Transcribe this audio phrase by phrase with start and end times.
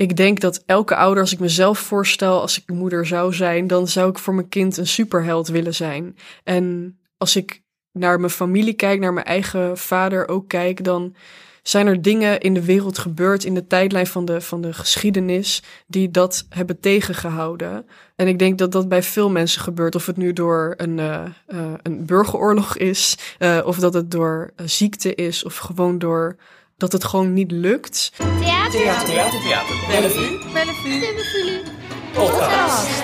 [0.00, 3.88] ik denk dat elke ouder, als ik mezelf voorstel, als ik moeder zou zijn, dan
[3.88, 6.16] zou ik voor mijn kind een superheld willen zijn.
[6.44, 7.62] En als ik
[7.92, 11.14] naar mijn familie kijk, naar mijn eigen vader ook kijk, dan
[11.62, 15.62] zijn er dingen in de wereld gebeurd in de tijdlijn van de, van de geschiedenis
[15.86, 17.86] die dat hebben tegengehouden.
[18.16, 21.24] En ik denk dat dat bij veel mensen gebeurt, of het nu door een, uh,
[21.48, 26.36] uh, een burgeroorlog is, uh, of dat het door ziekte is, of gewoon door
[26.80, 28.12] dat het gewoon niet lukt.
[28.16, 29.74] Theater, theater, theater, theater.
[29.88, 31.62] Bellevue, Bellevue, Bellevue,
[32.12, 33.02] podcast.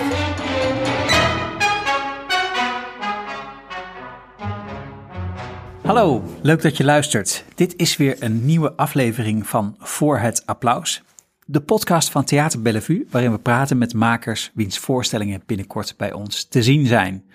[5.83, 7.43] Hallo, leuk dat je luistert.
[7.55, 11.03] Dit is weer een nieuwe aflevering van Voor het Applaus.
[11.45, 16.43] De podcast van Theater Bellevue, waarin we praten met makers wiens voorstellingen binnenkort bij ons
[16.43, 17.25] te zien zijn.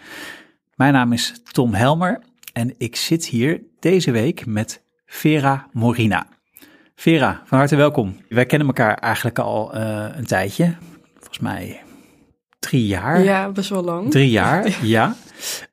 [0.75, 2.23] Mijn naam is Tom Helmer
[2.53, 4.82] en ik zit hier deze week met
[5.15, 6.27] Vera Morina.
[6.95, 8.17] Vera, van harte welkom.
[8.29, 10.75] Wij kennen elkaar eigenlijk al uh, een tijdje,
[11.15, 11.83] volgens mij
[12.59, 13.23] drie jaar.
[13.23, 14.11] Ja, best wel lang.
[14.11, 15.17] Drie jaar, ja.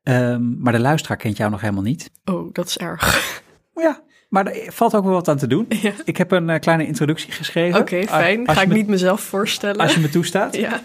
[0.03, 2.11] Um, maar de luisteraar kent jou nog helemaal niet.
[2.25, 3.41] Oh, dat is erg.
[3.75, 5.65] Ja, maar er valt ook wel wat aan te doen.
[5.69, 5.93] Ja.
[6.03, 7.79] Ik heb een uh, kleine introductie geschreven.
[7.79, 8.47] Oké, okay, fijn.
[8.47, 9.81] Als Ga ik me, niet mezelf voorstellen.
[9.81, 10.55] Als je me toestaat.
[10.55, 10.81] ja.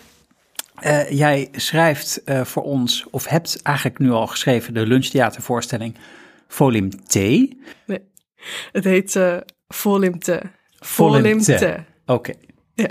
[0.83, 5.95] Uh, jij schrijft uh, voor ons, of hebt eigenlijk nu al geschreven, de lunchtheatervoorstelling
[6.49, 7.15] Volim T.
[7.15, 8.13] Nee,
[8.73, 9.37] het heet uh,
[9.69, 10.43] Volimte.
[10.79, 11.85] Volimte.
[12.07, 12.13] Oké.
[12.13, 12.37] Okay.
[12.75, 12.91] Ja.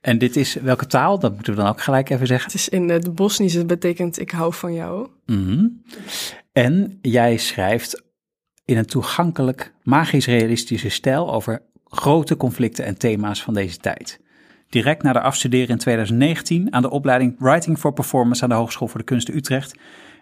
[0.00, 1.18] En dit is welke taal?
[1.18, 2.46] Dat moeten we dan ook gelijk even zeggen.
[2.50, 5.08] Het is in het Bosnisch, het betekent ik hou van jou.
[5.26, 5.82] Mm -hmm.
[6.52, 8.02] En jij schrijft
[8.64, 14.20] in een toegankelijk, magisch-realistische stijl over grote conflicten en thema's van deze tijd.
[14.68, 18.88] Direct na de afstuderen in 2019 aan de opleiding Writing for Performance aan de Hogeschool
[18.88, 19.78] voor de Kunsten Utrecht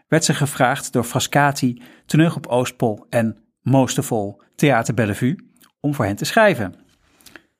[0.09, 3.37] werd ze gevraagd door Frascati, Toneel op Oostpol en
[4.11, 5.37] all Theater Bellevue
[5.81, 6.75] om voor hen te schrijven.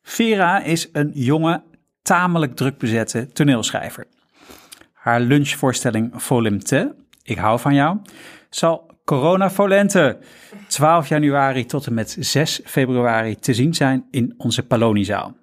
[0.03, 1.63] Vera is een jonge,
[2.03, 4.07] tamelijk druk bezette toneelschrijver.
[4.93, 7.99] Haar lunchvoorstelling Volimte, Ik hou van jou,
[8.51, 10.19] zal Corona Volente
[10.67, 15.37] 12 januari tot en met 6 februari te zien zijn in onze Paloniezaal.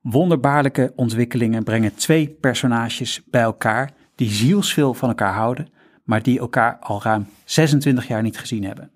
[0.00, 5.68] Wonderbaarlijke ontwikkelingen brengen twee personages bij elkaar die zielsveel van elkaar houden,
[6.04, 8.90] maar die elkaar al ruim 26 jaar niet gezien hebben.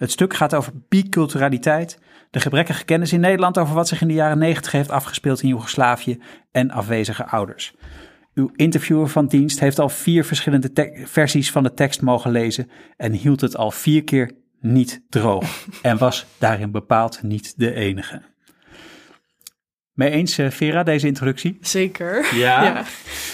[0.00, 1.98] Het stuk gaat over biculturaliteit,
[2.30, 5.48] de gebrekkige kennis in Nederland over wat zich in de jaren 90 heeft afgespeeld in
[5.48, 6.20] Joegoslavië
[6.52, 7.74] en afwezige ouders.
[8.34, 13.12] Uw interviewer van dienst heeft al vier verschillende versies van de tekst mogen lezen en
[13.12, 18.22] hield het al vier keer niet droog en was daarin bepaald niet de enige.
[19.92, 21.58] Mee eens, Vera, deze introductie?
[21.60, 22.34] Zeker.
[22.34, 22.64] Ja.
[22.64, 22.84] ja.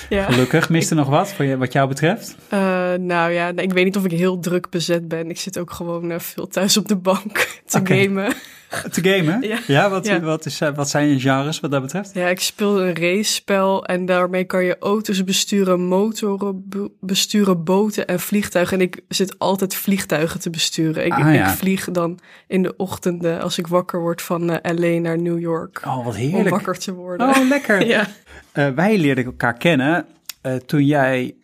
[0.08, 0.24] Ja.
[0.24, 0.68] Gelukkig.
[0.68, 2.36] Mist er nog wat wat jou betreft?
[2.52, 2.58] Uh,
[2.94, 5.30] nou ja, ik weet niet of ik heel druk bezet ben.
[5.30, 7.32] Ik zit ook gewoon uh, veel thuis op de bank
[7.66, 8.04] te okay.
[8.04, 8.34] gamen.
[8.90, 9.48] Te gamen?
[9.48, 9.58] Ja.
[9.66, 10.20] ja, wat, ja.
[10.20, 12.14] Wat, is, uh, wat zijn je genres wat dat betreft?
[12.14, 18.06] Ja, ik speel een racespel en daarmee kan je auto's besturen, motoren be besturen, boten
[18.06, 18.78] en vliegtuigen.
[18.78, 21.06] En ik zit altijd vliegtuigen te besturen.
[21.06, 21.50] Ik, ah, ja.
[21.50, 25.38] ik vlieg dan in de ochtenden als ik wakker word van uh, LA naar New
[25.38, 25.82] York.
[25.84, 26.44] Oh, wat heerlijk.
[26.44, 27.28] Om wakker te worden.
[27.28, 27.86] Oh, lekker.
[27.96, 28.08] ja.
[28.56, 30.06] Uh, wij leerden elkaar kennen
[30.42, 31.36] uh, toen jij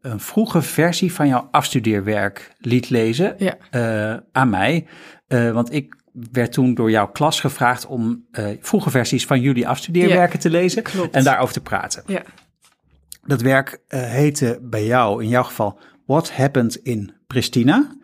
[0.00, 4.22] een vroege versie van jouw afstudeerwerk liet lezen ja.
[4.32, 4.86] aan mij.
[5.28, 5.96] want ik
[6.32, 8.26] werd toen door jouw klas gevraagd om
[8.60, 11.14] vroege versies van jullie afstudeerwerken ja, te lezen klopt.
[11.14, 12.02] en daarover te praten.
[12.06, 12.22] Ja.
[13.22, 17.96] Dat werk heette bij jou, in jouw geval, What Happened in Pristina.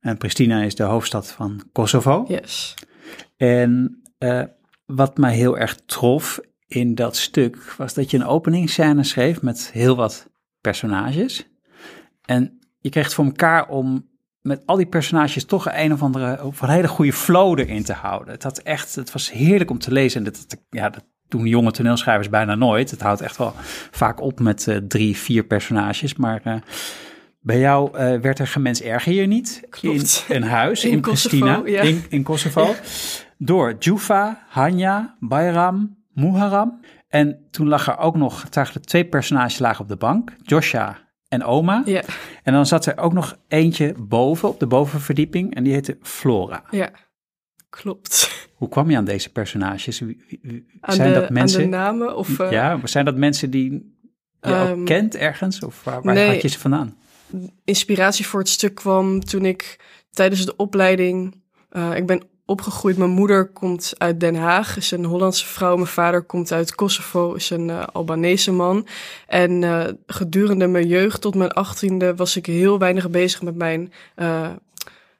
[0.00, 2.24] En Pristina is de hoofdstad van Kosovo.
[2.28, 2.74] Yes.
[3.36, 4.02] En
[4.86, 9.70] wat mij heel erg trof in dat stuk was dat je een openingsscène schreef met
[9.72, 10.30] heel wat
[10.60, 11.46] personages.
[12.24, 16.44] En je kreeg het voor elkaar om met al die personages toch een of andere
[16.44, 18.34] of een hele goede flow erin te houden.
[18.34, 20.18] Het had echt, het was heerlijk om te lezen.
[20.18, 22.90] En dat, ja, dat doen jonge toneelschrijvers bijna nooit.
[22.90, 23.54] Het houdt echt wel
[23.90, 26.14] vaak op met uh, drie, vier personages.
[26.14, 26.54] Maar uh,
[27.40, 29.62] bij jou uh, werd er gemens erger hier niet.
[29.70, 30.24] Klopt.
[30.28, 31.82] In een huis in, in Pristina, Kosovo, ja.
[31.82, 32.62] in, in Kosovo.
[32.62, 32.74] Ja.
[33.38, 36.80] Door Jufa, Hanya, Bayram, Muharram.
[37.08, 40.32] En toen lag er ook nog, zagen er twee personages lagen op de bank.
[40.42, 41.82] Joshua en oma.
[41.84, 42.02] Ja.
[42.42, 46.64] En dan zat er ook nog eentje boven, op de bovenverdieping, en die heette Flora.
[46.70, 46.90] Ja,
[47.70, 48.32] klopt.
[48.54, 49.96] Hoe kwam je aan deze personages?
[49.96, 51.62] Zijn de, dat mensen?
[51.64, 52.16] Aan de namen?
[52.16, 53.94] Of, uh, ja, maar zijn dat mensen die
[54.40, 55.62] je um, ook kent ergens?
[55.62, 56.96] Of waar, waar nee, had je ze vandaan?
[57.64, 61.42] Inspiratie voor het stuk kwam toen ik tijdens de opleiding...
[61.72, 62.96] Uh, ik ben opgegroeid.
[62.96, 65.74] Mijn moeder komt uit Den Haag, is een Hollandse vrouw.
[65.74, 68.86] Mijn vader komt uit Kosovo, is een uh, Albanese man.
[69.26, 73.92] En uh, gedurende mijn jeugd tot mijn achttiende was ik heel weinig bezig met mijn
[74.16, 74.50] uh,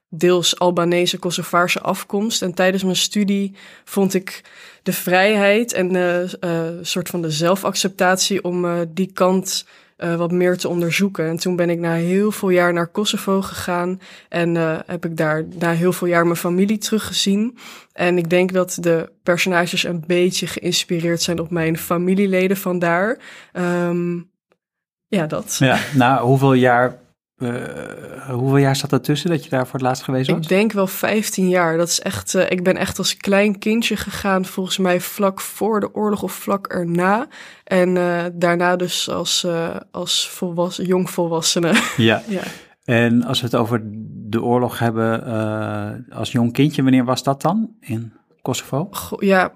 [0.09, 2.43] deels Albanese, Kosovaarse afkomst.
[2.43, 3.55] En tijdens mijn studie
[3.85, 4.45] vond ik
[4.83, 9.67] de vrijheid en uh, soort van de zelfacceptatie om die kant
[9.99, 11.29] uh, wat meer te onderzoeken.
[11.29, 14.55] En toen ben ik na heel veel jaar naar Kosovo gegaan en
[14.87, 17.59] heb ik daar na heel veel jaar mijn familie teruggezien.
[17.93, 23.19] En ik denk dat de personages een beetje geïnspireerd zijn op mijn familieleden vandaar.
[23.53, 24.31] Um,
[25.09, 25.57] ja, dat.
[25.59, 26.99] Ja, na hoeveel jaar
[27.39, 30.39] uh, hoeveel jaar zat er tussen dat je daar voor het laatst geweest was?
[30.39, 31.77] Ik denk wel 15 jaar.
[31.77, 32.35] Dat is echt.
[32.35, 36.33] Uh, ik ben echt als klein kindje gegaan, volgens mij vlak voor de oorlog of
[36.33, 37.27] vlak erna.
[37.65, 39.47] En uh, daarna dus als,
[39.91, 41.73] als volwassen, jongvolwassene.
[41.97, 42.23] Ja.
[42.29, 42.43] ja.
[42.85, 43.81] En als we het over
[44.29, 45.25] de oorlog hebben,
[46.11, 48.89] als jong kindje, wanneer was dat dan in Kosovo?
[48.91, 49.55] Goh, ja.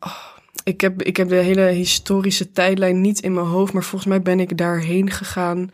[0.00, 4.10] Oh, ik, heb, ik heb de hele historische tijdlijn niet in mijn hoofd, maar volgens
[4.10, 5.70] mij ben ik daarheen gegaan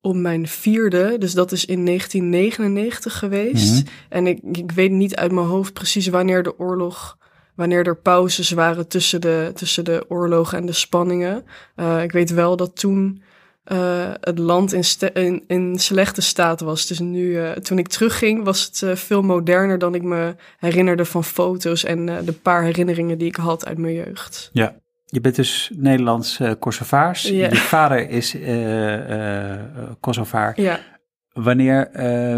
[0.00, 1.18] om mijn vierde.
[1.18, 3.72] Dus dat is in 1999 geweest.
[3.72, 3.92] Mhm.
[4.08, 7.18] En ik, ik weet niet uit mijn hoofd precies wanneer de oorlog
[7.60, 11.44] wanneer er pauzes waren tussen de, tussen de oorlogen en de spanningen.
[11.76, 13.22] Uh, ik weet wel dat toen
[13.72, 16.86] uh, het land in, in, in, slechte staat was.
[16.86, 21.24] Dus nu, uh, toen ik terugging, was het veel moderner dan ik me herinnerde van
[21.24, 24.50] foto's en de paar herinneringen die ik had uit mijn jeugd.
[24.52, 24.76] Ja,
[25.10, 27.22] je bent dus Nederlands uh, Kosovaars.
[27.22, 29.54] Je vader is uh,
[30.00, 30.60] Kosovaar.
[30.60, 30.80] Ja.
[31.32, 31.90] Wanneer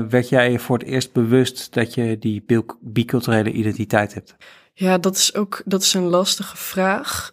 [0.08, 2.44] werd jij voor het eerst bewust dat je die
[2.80, 4.36] biculturele identiteit hebt?
[4.74, 7.32] Ja, dat is ook dat is een lastige vraag.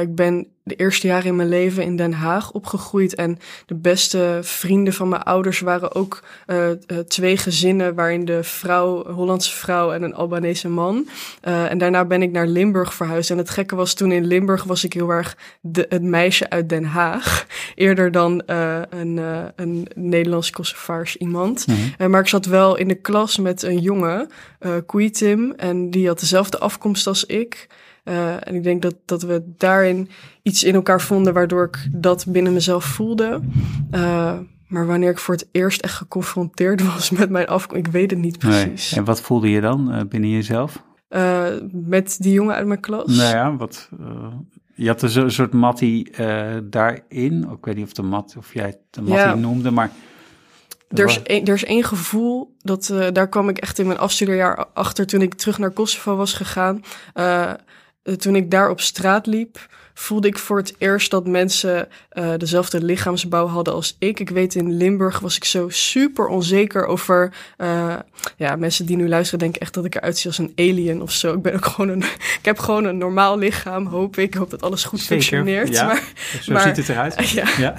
[0.00, 3.14] Ik ben de eerste jaren in mijn leven in Den Haag opgegroeid.
[3.14, 6.68] En de beste vrienden van mijn ouders waren ook uh,
[7.08, 11.08] twee gezinnen waarin de vrouw, een Hollandse vrouw en een Albanese man.
[11.48, 13.30] Uh, en daarna ben ik naar Limburg verhuisd.
[13.30, 16.68] En het gekke was toen in Limburg was ik heel erg de, het meisje uit
[16.68, 17.46] Den Haag.
[17.74, 19.20] Eerder dan een,
[19.56, 21.66] een Nederlands Kosovaars iemand.
[21.66, 22.10] Mhm.
[22.10, 25.52] maar ik zat wel in de klas met een jongen, uh, Tim.
[25.56, 27.66] En die had dezelfde afkomst als ik.
[28.08, 30.08] Uh, en ik denk dat, dat we daarin
[30.42, 33.40] iets in elkaar vonden waardoor ik dat binnen mezelf voelde.
[33.90, 38.10] Uh, maar wanneer ik voor het eerst echt geconfronteerd was met mijn afkomst, ik weet
[38.10, 38.90] het niet precies.
[38.90, 39.00] Nee.
[39.00, 40.86] En wat voelde je dan uh, binnen jezelf?
[41.70, 43.16] met die jongen uit mijn klas?
[43.16, 43.88] Nou ja, wat,
[44.74, 46.10] je had een soort mattie
[46.64, 47.48] daarin.
[47.52, 49.90] Ik weet niet of, de mat, of jij het de mattie noemde, maar...
[50.88, 54.66] Er is, een, er is één gevoel, dat, daar kwam ik echt in mijn afstudeerjaar
[54.74, 56.82] achter toen ik terug naar Kosovo was gegaan.
[58.08, 62.32] Eh, toen ik daar op straat liep, voelde ik voor het eerst dat mensen uh,
[62.36, 64.20] dezelfde lichaamsbouw hadden als ik.
[64.20, 67.32] Ik weet in Limburg was ik zo super onzeker over.
[67.58, 67.94] Uh,
[68.36, 71.12] ja, mensen die nu luisteren denken echt dat ik eruit zie als een alien of
[71.12, 71.34] zo.
[71.34, 72.04] Ik ben ook gewoon een.
[72.38, 74.24] Ik heb gewoon een normaal lichaam, hoop ik.
[74.28, 75.68] Ik hoop dat alles goed functioneert.
[75.68, 76.12] Ja, maar,
[76.42, 77.30] zo ziet het eruit.
[77.30, 77.48] ja.
[77.58, 77.74] ja.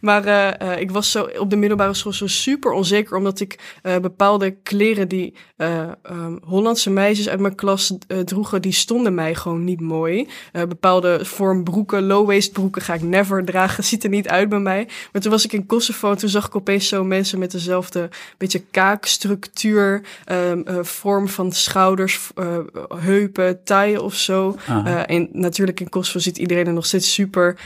[0.00, 0.26] maar
[0.62, 5.08] uh, ik was zo op de middelbare school zo super onzeker, omdat ik bepaalde kleren
[5.08, 7.94] die um, Hollandse meisjes uit mijn klas
[8.24, 10.28] droegen, die stonden mij gewoon niet mooi.
[10.52, 13.84] bepaalde vorm broeken, low-waist broeken ga ik never dragen.
[13.84, 14.88] Ziet er niet uit bij mij.
[15.12, 18.08] Maar toen was ik in Kosovo en toen zag ik opeens zo mensen met dezelfde
[18.38, 22.58] beetje kaakstructuur, um, uh, vorm van schouders, uh,
[22.94, 24.56] heupen, taille of zo.
[24.68, 27.56] Uh, en natuurlijk in Kosovo ziet iedereen er nog steeds super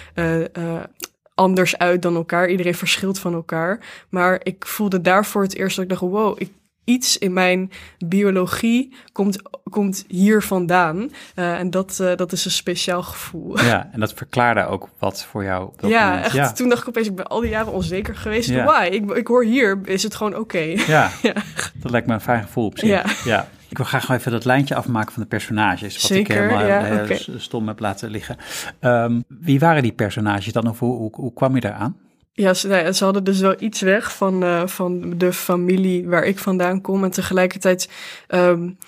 [1.34, 2.49] anders uit dan elkaar.
[2.49, 3.78] Iedereen verschilt van elkaar.
[4.08, 6.50] Maar ik voelde daarvoor het eerst dat ik dacht, wow, ik
[6.85, 10.97] iets in mijn biologie komt, komt hier vandaan.
[11.37, 13.61] Uh, en dat, uh, dat is een speciaal gevoel.
[13.61, 15.71] Ja, en dat verklaarde ook wat voor jou.
[15.81, 18.49] ja, echt, ja, toen dacht ik opeens, ik ben al die jaren onzeker geweest.
[18.49, 18.64] Ja.
[18.64, 18.88] Why?
[18.91, 20.75] Ik, ik hoor hier, is het gewoon oké.
[20.87, 21.35] Ja, ja,
[21.75, 22.88] dat lijkt me een fijn gevoel op zich.
[22.88, 23.05] Ja.
[23.25, 23.49] ja.
[23.69, 25.95] Ik wil graag even dat lijntje afmaken van de personages.
[25.95, 27.21] Wat Zeker, ik helemaal ja, okay.
[27.37, 28.37] stom heb laten liggen.
[28.81, 30.69] Um, wie waren die personages dan?
[30.69, 31.97] Of hoe, hoe, hoe kwam je eraan?
[32.37, 36.25] Ja ze, nou ze, hadden dus wel iets weg van, uh, van de familie waar
[36.25, 37.05] ik vandaan kom.
[37.05, 37.88] En tegelijkertijd,
[38.29, 38.79] um,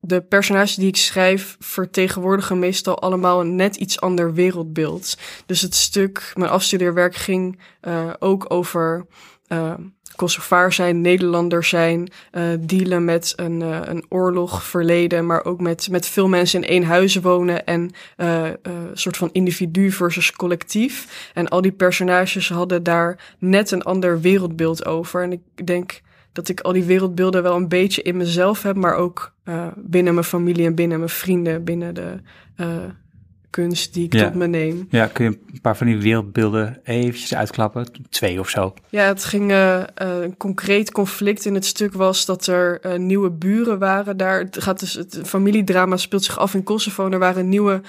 [0.00, 5.16] de personages die ik schrijf vertegenwoordigen meestal allemaal een net iets ander wereldbeeld.
[5.46, 9.06] Dus het stuk, mijn afstudeerwerk ging uh, ook over
[9.48, 9.74] uh,
[10.20, 15.88] Kosovaar zijn, Nederlander zijn, uh, dealen met een, uh, een oorlog verleden, maar ook met,
[15.90, 18.44] met veel mensen in één huis wonen en uh,
[18.92, 21.30] soort van individu versus collectief.
[21.34, 25.22] En al die personages hadden daar net een ander wereldbeeld over.
[25.22, 26.00] En ik denk
[26.32, 29.32] dat ik al die wereldbeelden wel een beetje in mezelf heb, maar ook
[29.76, 32.20] binnen mijn familie en binnen mijn vrienden, binnen de
[33.50, 34.24] kunst die ik Ja.
[34.24, 34.86] tot me neem.
[34.90, 37.86] Ja, kun je een paar van die wereldbeelden eventjes uitklappen?
[38.08, 38.74] Twee of zo.
[38.88, 42.98] Ja, het ging eh, eh, een concreet conflict in het stuk was dat er eh,
[42.98, 44.38] nieuwe buren waren daar.
[44.38, 47.06] Het gaat dus het familiedrama speelt zich af in Kosovo.
[47.06, 47.80] En er waren nieuwe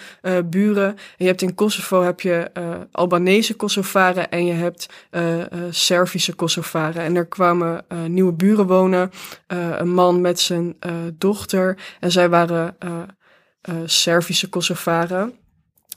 [0.46, 0.88] buren.
[0.88, 2.52] En je hebt in Kosovo heb je
[2.92, 4.86] Albanese Kosovaren en je hebt
[5.70, 7.04] Servische Kosovaren.
[7.04, 9.12] En er kwamen nieuwe buren wonen.
[9.48, 10.76] Een man met zijn
[11.18, 11.78] dochter.
[12.00, 12.76] En zij waren
[13.86, 15.34] Servische Kosovaren.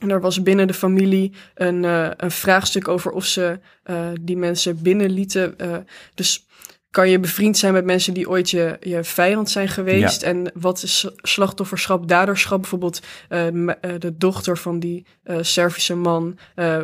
[0.01, 4.37] En er was binnen de familie een, eh, een vraagstuk over of ze eh, die
[4.37, 5.59] mensen binnenlieten.
[5.59, 5.77] Eh,
[6.13, 6.45] dus
[6.89, 10.23] kan je bevriend zijn met mensen die ooit je, je vijand zijn geweest?
[10.23, 12.61] En wat is slachtofferschap, daderschap?
[12.61, 13.01] Bijvoorbeeld
[13.99, 15.05] de dochter van die
[15.41, 16.37] Servische man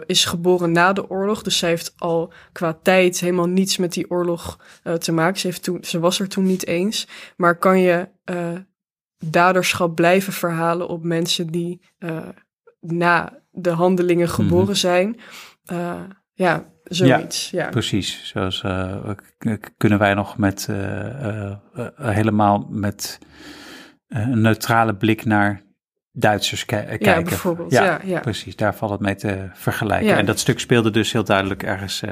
[0.06, 1.42] is geboren na de oorlog.
[1.42, 4.60] Dus zij heeft al qua tijd helemaal niets met die oorlog
[5.00, 5.40] te maken.
[5.40, 7.08] Ze, heeft toen, ze was er toen niet eens.
[7.36, 8.08] Maar kan je
[9.26, 11.82] daderschap blijven verhalen op mensen die
[12.82, 15.20] na de handelingen geboren zijn?
[15.66, 15.94] Eh,
[16.34, 17.50] ja, zoiets.
[17.50, 17.70] Ja.
[17.70, 18.26] Precies.
[18.28, 19.10] Zoals eh,
[19.78, 21.56] kunnen wij nog met eh,
[21.96, 23.20] helemaal met
[24.08, 25.62] een neutrale blik naar
[26.12, 27.06] Duitsers ki- kijken.
[27.06, 27.72] Ja, bijvoorbeeld.
[27.72, 28.20] Ja, ja.
[28.20, 30.08] Precies, daar valt het mee te vergelijken.
[30.08, 30.18] Ja.
[30.18, 32.04] En dat stuk speelde dus heel duidelijk ergens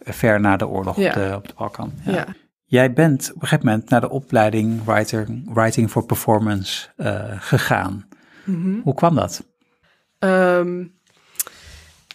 [0.00, 1.92] ver na de oorlog op, de, op de Balkan.
[2.04, 2.24] Ja.
[2.64, 6.88] Jij bent op een gegeven moment naar de opleiding Writer, Writing for Performance
[7.38, 8.08] gegaan.
[8.44, 8.80] Mhm.
[8.82, 9.53] Hoe kwam dat?
[10.24, 10.80] Ehm,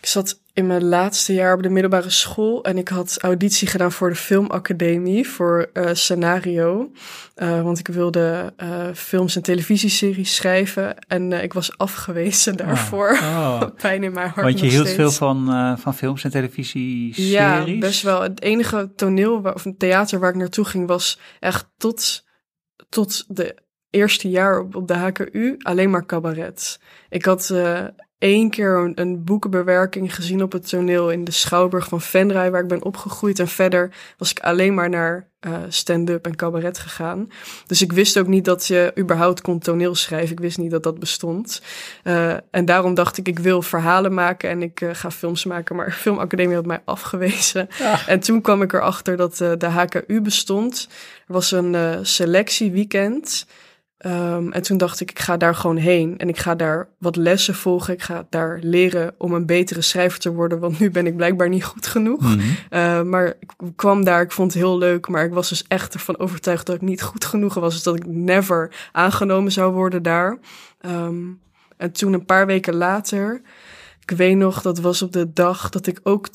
[0.01, 3.91] ik zat in mijn laatste jaar op de middelbare school en ik had auditie gedaan
[3.91, 6.91] voor de filmacademie voor eh, scenario.
[7.35, 13.11] Eh, want ik wilde eh, films en televisieseries schrijven en ik was afgewezen daarvoor.
[13.21, 13.61] Oh.
[13.81, 14.95] Pijn in mijn hart Want je hield steeds.
[14.95, 17.31] veel van, van films en televisieseries?
[17.31, 18.21] Ja, best wel.
[18.21, 22.23] Het enige toneel waar- of een theater waar ik naartoe ging was echt tot,
[22.89, 23.55] tot de
[23.89, 26.79] eerste jaar op, op de HKU alleen maar cabaret.
[27.09, 27.83] Ik had eh
[28.19, 32.61] één keer een, een boekenbewerking gezien op het toneel in de Schouwburg van Venray, waar
[32.61, 33.39] ik ben opgegroeid.
[33.39, 37.27] En verder was ik alleen maar naar eh, stand-up en cabaret gegaan.
[37.67, 40.31] Dus ik wist ook niet dat je überhaupt kon toneel schrijven.
[40.31, 41.61] Ik wist niet dat dat bestond.
[42.03, 45.75] Eh, en daarom dacht ik, ik wil verhalen maken en ik ga films maken.
[45.75, 47.67] Maar Filmacademie had mij afgewezen.
[48.07, 50.87] En toen kwam ik erachter dat de HKU bestond.
[51.27, 53.45] Er was een selectieweekend.
[53.99, 56.17] Ehm, en toen dacht ik, ik ga daar gewoon heen.
[56.17, 57.93] En ik ga daar wat lessen volgen.
[57.93, 60.59] Ik ga daar leren om een betere schrijver te worden.
[60.59, 62.21] Want nu ben ik blijkbaar niet goed genoeg.
[62.21, 62.39] Mhm.
[62.69, 65.93] Uh, maar ik kwam daar, ik vond het heel leuk, maar ik was dus echt
[65.93, 67.73] ervan overtuigd dat ik niet goed genoeg was.
[67.73, 70.39] Dus dat ik never aangenomen zou worden daar.
[70.81, 71.41] Um,
[71.77, 73.41] en toen een paar weken later,
[73.99, 76.27] ik weet nog, dat was op de dag dat ik ook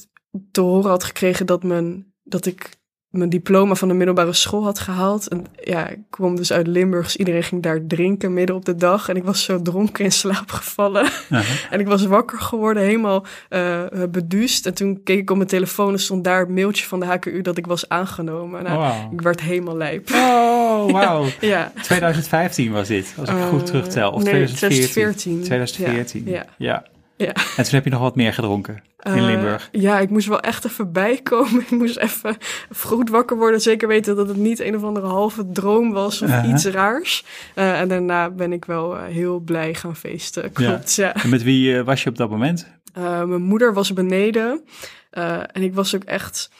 [0.50, 2.70] te horen had gekregen dat, mijn, dat ik
[3.16, 5.28] mijn diploma van de middelbare school had gehaald.
[5.28, 8.74] En ja, ik kwam dus uit Limburg, dus iedereen ging daar drinken midden op de
[8.74, 9.08] dag.
[9.08, 11.08] En ik was zo dronken in slaap gevallen.
[11.70, 14.66] En ik was wakker geworden, helemaal uh, beduust.
[14.66, 17.42] En toen keek ik op mijn telefoon en stond daar het mailtje van de HKU
[17.42, 18.62] dat ik was aangenomen.
[18.62, 19.12] Nou, wow.
[19.12, 20.10] Ik werd helemaal lijp.
[20.12, 21.24] Oh, wauw.
[21.40, 21.72] ja, ja.
[21.82, 24.10] 2015 was dit, als ik uh, goed terugtel.
[24.10, 25.42] Of nee, 2014.
[25.42, 25.42] 2014.
[25.42, 26.32] 2014.
[26.32, 26.46] Ja.
[26.58, 26.92] ja.
[27.16, 27.32] Ja.
[27.56, 29.68] En toen heb je nog wat meer gedronken in uh, Limburg.
[29.72, 31.60] Ja, ik moest wel echt even bijkomen.
[31.68, 32.36] Ik moest even
[32.76, 33.60] goed wakker worden.
[33.60, 37.24] Zeker weten dat het niet een of andere halve droom was of iets raars.
[37.54, 40.52] Uh, en daarna ben ik wel uh, heel blij gaan feesten.
[40.52, 41.06] Klopt, ja.
[41.06, 41.22] ja.
[41.22, 42.66] En met wie was je op dat moment?
[42.94, 44.64] Mijn moeder was beneden.
[45.10, 46.50] En ik was ook echt...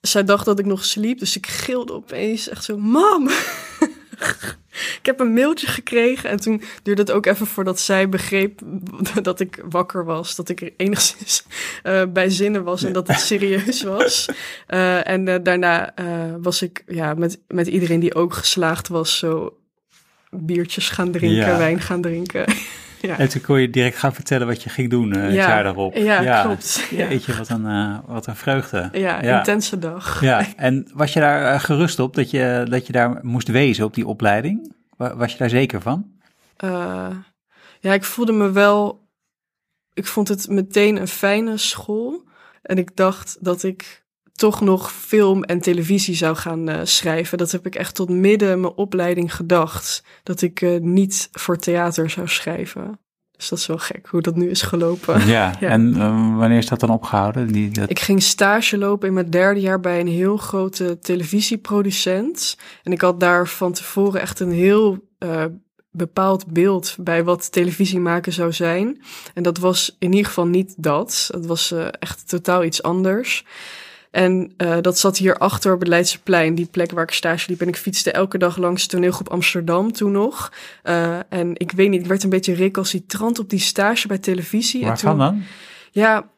[0.00, 1.18] Zij dacht dat ik nog sliep.
[1.18, 2.78] Dus ik gilde opeens echt zo...
[2.78, 3.28] Mam!
[5.00, 8.60] ik heb een mailtje gekregen en toen duurde het ook even voordat zij begreep
[9.22, 10.36] dat ik wakker was.
[10.36, 11.46] Dat ik enigszins
[11.84, 14.28] uh, bij zinnen was en dat het serieus was.
[14.68, 15.94] Uh, en uh, daarna
[16.40, 19.58] was ik ja, met, met iedereen die ook geslaagd was zo
[20.30, 21.58] biertjes gaan drinken, ja.
[21.58, 22.44] wijn gaan drinken.
[23.06, 23.18] Ja.
[23.18, 25.48] En toen kon je direct gaan vertellen wat je ging doen uh, het ja.
[25.48, 25.94] jaar daarop.
[25.96, 26.42] Ja, ja.
[26.42, 26.86] klopt.
[26.90, 27.08] Ja.
[27.08, 28.88] Weet je, wat een, uh, wat een vreugde.
[28.92, 30.20] Ja, intense dag.
[30.20, 33.84] Ja, en was je daar uh, gerust op dat je, dat je daar moest wezen
[33.84, 34.74] op die opleiding?
[34.96, 36.12] Was je daar zeker van?
[36.64, 37.10] Uh,
[37.80, 39.02] ja, ik voelde me wel...
[39.92, 42.24] Ik vond het meteen een fijne school.
[42.62, 44.03] En ik dacht dat ik
[44.34, 47.38] toch nog film en televisie zou gaan uh, schrijven.
[47.38, 50.04] Dat heb ik echt tot midden mijn opleiding gedacht.
[50.22, 52.98] Dat ik uh, niet voor theater zou schrijven.
[53.36, 55.26] Dus dat is wel gek hoe dat nu is gelopen.
[55.26, 55.68] Ja, ja.
[55.68, 57.52] en uh, wanneer is dat dan opgehouden?
[57.52, 57.90] Die, dat...
[57.90, 62.56] Ik ging stage lopen in mijn derde jaar bij een heel grote televisieproducent.
[62.82, 65.12] En ik had daar van tevoren echt een heel
[65.96, 69.02] bepaald beeld bij wat televisie maken zou zijn.
[69.34, 71.28] En dat was in ieder geval niet dat.
[71.32, 73.44] Het was uh, echt totaal iets anders.
[74.14, 77.60] En uh, dat zat hier achter op het Leidseplein, die plek waar ik stage liep.
[77.60, 80.52] En ik fietste elke dag langs toneelgroep Amsterdam toen nog.
[80.84, 84.84] Uh, en ik weet niet, ik werd een beetje recalcitrant op die stage bij televisie.
[84.84, 85.42] Waarvan en toen, dan?
[85.90, 86.28] Ja,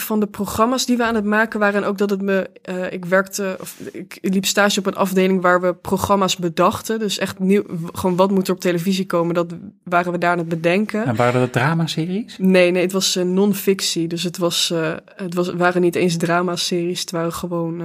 [0.00, 1.82] van de programma's die we aan het maken waren.
[1.82, 2.50] En ook dat het me.
[2.70, 3.56] Uh, ik werkte.
[3.60, 6.98] Of ik liep stage op een afdeling waar we programma's bedachten.
[6.98, 7.64] Dus echt nieuw.
[7.92, 9.34] Gewoon wat moet er op televisie komen.
[9.34, 11.04] Dat waren we daar aan het bedenken.
[11.04, 12.36] En waren dat dramaseries?
[12.38, 14.08] Nee, nee, het was uh, non-fictie.
[14.08, 17.00] Dus het, was, uh, het was, waren niet eens dramaseries.
[17.00, 17.82] Het waren gewoon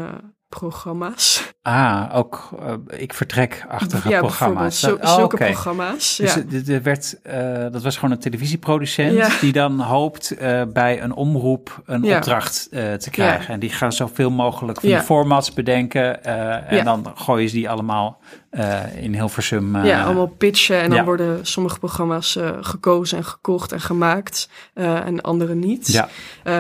[0.53, 1.53] programma's.
[1.61, 4.79] Ah, ook uh, ik vertrek achtige ja, programma's.
[4.79, 5.51] Zo, oh, zulke okay.
[5.51, 6.15] programma's.
[6.15, 6.73] Dus ja.
[6.73, 7.33] er werd, uh,
[7.71, 9.29] dat was gewoon een televisieproducent Ja.
[9.41, 13.53] die dan hoopt uh, bij een omroep een opdracht te krijgen.
[13.53, 16.23] En die gaan zoveel mogelijk van die formats bedenken.
[16.67, 18.19] en dan gooien ze die allemaal
[18.53, 19.75] uh, in Hilversum.
[19.75, 21.03] uh, ja, allemaal pitchen en dan ja.
[21.03, 25.87] worden sommige programma's uh, gekozen en gekocht en gemaakt en andere niet.
[25.87, 26.09] Ja,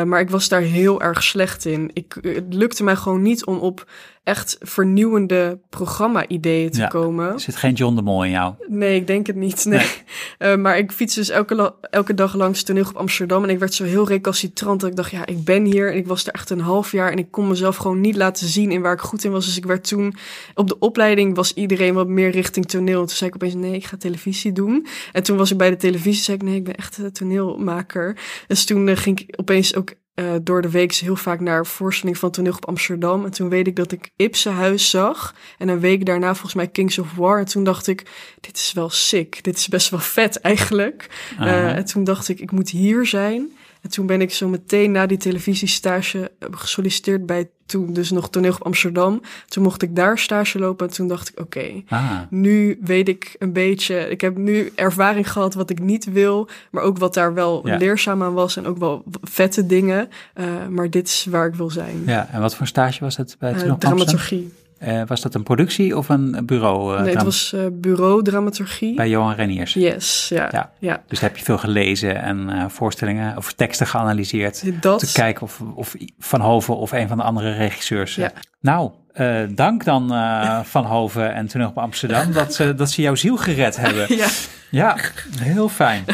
[0.03, 1.91] maar ik was daar heel erg slecht in.
[1.93, 3.85] Ik, het lukte mij gewoon niet om op
[4.23, 6.87] echt vernieuwende programma-ideeën te Ja.
[6.87, 7.33] komen.
[7.33, 8.53] er zit geen John de Mol in jou.
[8.67, 9.65] Nee, ik denk het niet.
[9.65, 9.87] Nee.
[10.37, 13.43] Eh, maar ik fiets dus elke, elke dag langs toneelgroep Amsterdam.
[13.43, 15.91] En ik werd zo heel recalcitrant dat ik dacht, ja, ik ben hier.
[15.91, 17.11] En ik was er echt een half jaar.
[17.11, 19.45] En ik kon mezelf gewoon niet laten zien in waar ik goed in was.
[19.45, 20.15] Dus ik werd toen...
[20.55, 23.01] Op de opleiding was iedereen wat meer richting toneel.
[23.01, 24.87] En toen zei ik opeens, nee, ik ga televisie doen.
[25.11, 26.23] En toen was ik bij de televisie.
[26.23, 28.17] zei ik, nee, ik ben echt een toneelmaker.
[28.47, 32.17] Dus toen eh, ging ik opeens ook uh, door de week heel vaak naar voorstelling
[32.17, 33.25] van toneelgroep Amsterdam.
[33.25, 35.35] En toen weet ik dat ik Ipsenhuis zag.
[35.57, 37.39] En een week daarna volgens mij Kings of War.
[37.39, 38.05] En toen dacht ik,
[38.39, 39.43] dit is wel sick.
[39.43, 41.09] Dit is best wel vet eigenlijk.
[41.39, 43.51] Uh, en toen dacht ik, ik moet hier zijn.
[43.83, 48.29] En toen ben ik zo meteen na die televisiestage eh, gesolliciteerd bij toen dus nog
[48.29, 49.21] toneelgroep Amsterdam.
[49.47, 53.07] Toen mocht ik daar stage lopen en toen dacht ik, oké, okay, Ah, nu weet
[53.07, 53.95] ik een beetje.
[54.09, 57.77] Ik heb nu ervaring gehad wat ik niet wil, maar ook wat daar wel Ja.
[57.77, 60.09] leerzaam aan was en ook wel vette dingen.
[60.35, 62.03] Uh, maar dit is waar ik wil zijn.
[62.05, 63.97] ja, en wat voor stage was het bij Uh, Toneel Amsterdam?
[63.97, 64.53] dramaturgie.
[64.83, 66.97] Eh, was dat een productie of een bureau?
[66.97, 68.95] eh, nee, het was uh, bureau dramaturgie.
[68.95, 69.73] Bij Johan Reniers.
[69.73, 70.49] Yes, ja.
[70.51, 70.71] Ja.
[70.79, 71.03] ja.
[71.07, 74.81] Dus heb je veel gelezen en voorstellingen of teksten geanalyseerd.
[74.81, 74.99] Dat.
[74.99, 78.15] Te kijken of, of Van Hoven of een van de andere regisseurs.
[78.15, 78.31] Ja.
[78.59, 83.01] Nou, uh, dank dan uh, Van Hoven en toen op Amsterdam dat ze, dat ze
[83.01, 84.15] jouw ziel gered hebben.
[84.15, 84.27] ja.
[84.71, 84.97] ja,
[85.39, 86.05] heel fijn.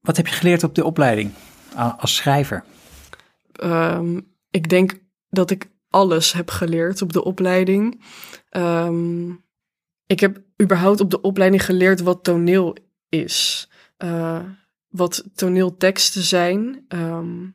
[0.00, 1.30] Wat heb je geleerd op de opleiding
[1.98, 2.64] als schrijver?
[3.62, 4.92] Um, ik denk
[5.28, 8.04] dat ik alles heb geleerd op de opleiding.
[8.50, 9.44] Um,
[10.06, 12.76] ik heb überhaupt op de opleiding geleerd wat toneel
[13.08, 13.68] is.
[13.98, 14.40] Uh,
[14.88, 16.84] wat toneelteksten zijn.
[16.88, 17.54] Um,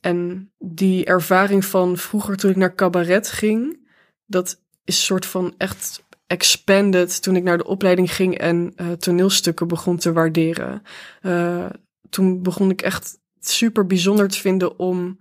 [0.00, 3.88] en die ervaring van vroeger toen ik naar cabaret ging,
[4.26, 9.68] dat is soort van echt expanded toen ik naar de opleiding ging en uh, toneelstukken
[9.68, 10.82] begon te waarderen.
[11.22, 11.66] Uh,
[12.10, 15.18] toen begon ik echt super bijzonder te vinden om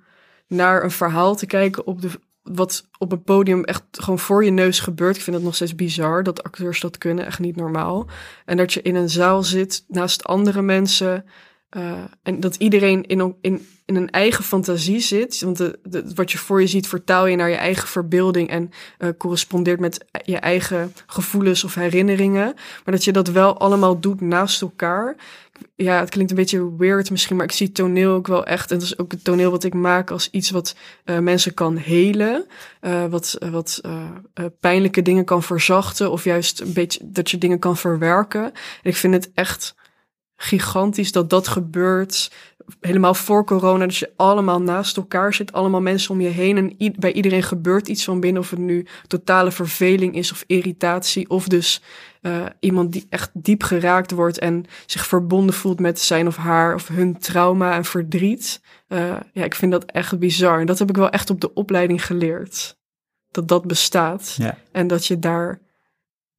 [0.47, 2.09] naar een verhaal te kijken op de,
[2.55, 5.15] wat op het podium echt gewoon voor je neus gebeurt.
[5.15, 8.07] Ik vind het nog steeds bizar dat acteurs dat kunnen, echt niet normaal.
[8.45, 11.25] En dat je in een zaal zit naast andere mensen.
[11.77, 15.41] Uh, en dat iedereen in, in, in een eigen fantasie zit.
[15.41, 15.71] Want
[16.15, 20.05] wat je voor je ziet, vertaal je naar je eigen verbeelding en uh, correspondeert met
[20.23, 22.53] je eigen gevoelens of herinneringen.
[22.85, 25.15] Maar dat je dat wel allemaal doet naast elkaar.
[25.75, 28.71] Ja, het klinkt een beetje weird misschien, maar ik zie toneel ook wel echt.
[28.71, 31.77] En dat is ook het toneel wat ik maak als iets wat uh, mensen kan
[31.77, 32.45] helen.
[33.09, 33.81] Wat wat
[34.59, 36.11] pijnlijke dingen kan verzachten.
[36.11, 38.43] Of juist een beetje dat je dingen kan verwerken.
[38.43, 39.75] En ik vind het echt
[40.41, 42.31] gigantisch dat dat gebeurt.
[42.79, 46.57] Helemaal voor corona, dat je allemaal naast elkaar zit, allemaal mensen om je heen.
[46.57, 51.29] En bij iedereen gebeurt iets van binnen, of het nu totale verveling is of irritatie.
[51.29, 51.81] Of dus
[52.21, 56.75] uh, iemand die echt diep geraakt wordt en zich verbonden voelt met zijn of haar
[56.75, 58.61] of hun trauma en verdriet.
[58.87, 60.59] Uh, ja, ik vind dat echt bizar.
[60.59, 62.77] En dat heb ik wel echt op de opleiding geleerd.
[63.31, 64.35] Dat dat bestaat.
[64.37, 64.57] Ja.
[64.71, 65.61] En dat je daar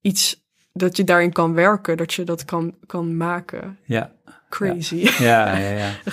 [0.00, 0.40] iets
[0.72, 3.78] dat je daarin kan werken, dat je dat kan, kan maken.
[3.84, 4.10] Ja.
[4.48, 4.96] Crazy.
[4.96, 5.70] Ja, ja, ja.
[5.70, 5.90] ja.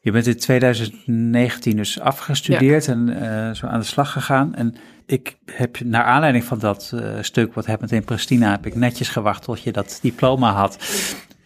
[0.00, 2.92] Je bent in 2019 dus afgestudeerd ja.
[2.92, 4.54] en uh, zo aan de slag gegaan.
[4.54, 4.74] En
[5.06, 9.08] ik heb naar aanleiding van dat uh, stuk wat happened in Pristina, heb ik netjes
[9.08, 10.78] gewacht tot je dat diploma had.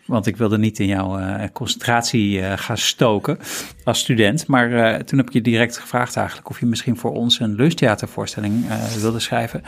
[0.06, 3.38] Want ik wilde niet in jouw uh, concentratie uh, gaan stoken
[3.84, 4.46] als student.
[4.46, 7.54] Maar uh, toen heb ik je direct gevraagd eigenlijk of je misschien voor ons een
[7.54, 8.64] lunchtheatervoorstelling
[9.00, 9.62] wilde schrijven.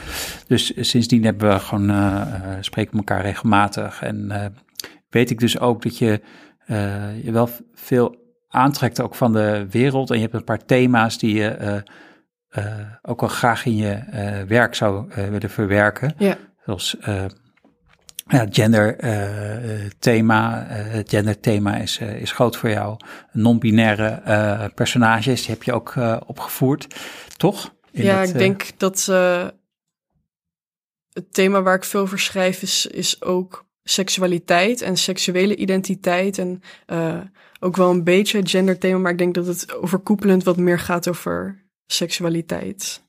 [0.47, 1.93] Dus sindsdien hebben we gewoon,
[2.61, 4.03] spreken elkaar regelmatig.
[4.03, 4.33] En
[5.09, 6.21] weet ik dus ook dat je
[7.23, 8.17] je wel veel
[8.49, 10.11] aantrekt ook van de wereld.
[10.11, 11.83] En je hebt een paar thema's die je
[13.03, 14.03] ook wel graag in je
[14.49, 16.15] werk zou willen verwerken.
[16.19, 16.37] Ja.
[16.65, 16.97] Zoals
[18.29, 22.97] ja, gender eh, thema, eh, het gender thema is, eh, is groot voor jou.
[23.33, 25.95] Non-binaire personages, die heb je ook
[26.27, 26.87] opgevoerd,
[27.37, 27.75] toch?
[27.91, 29.07] In ja, het, ik denk dat
[31.13, 36.39] het thema waar ik veel over schrijf is, is ook seksualiteit en seksuele identiteit.
[36.39, 36.63] En
[37.61, 41.09] ook wel een beetje het genderthema, maar ik denk dat het overkoepelend wat meer gaat
[41.09, 43.03] over seksualiteit.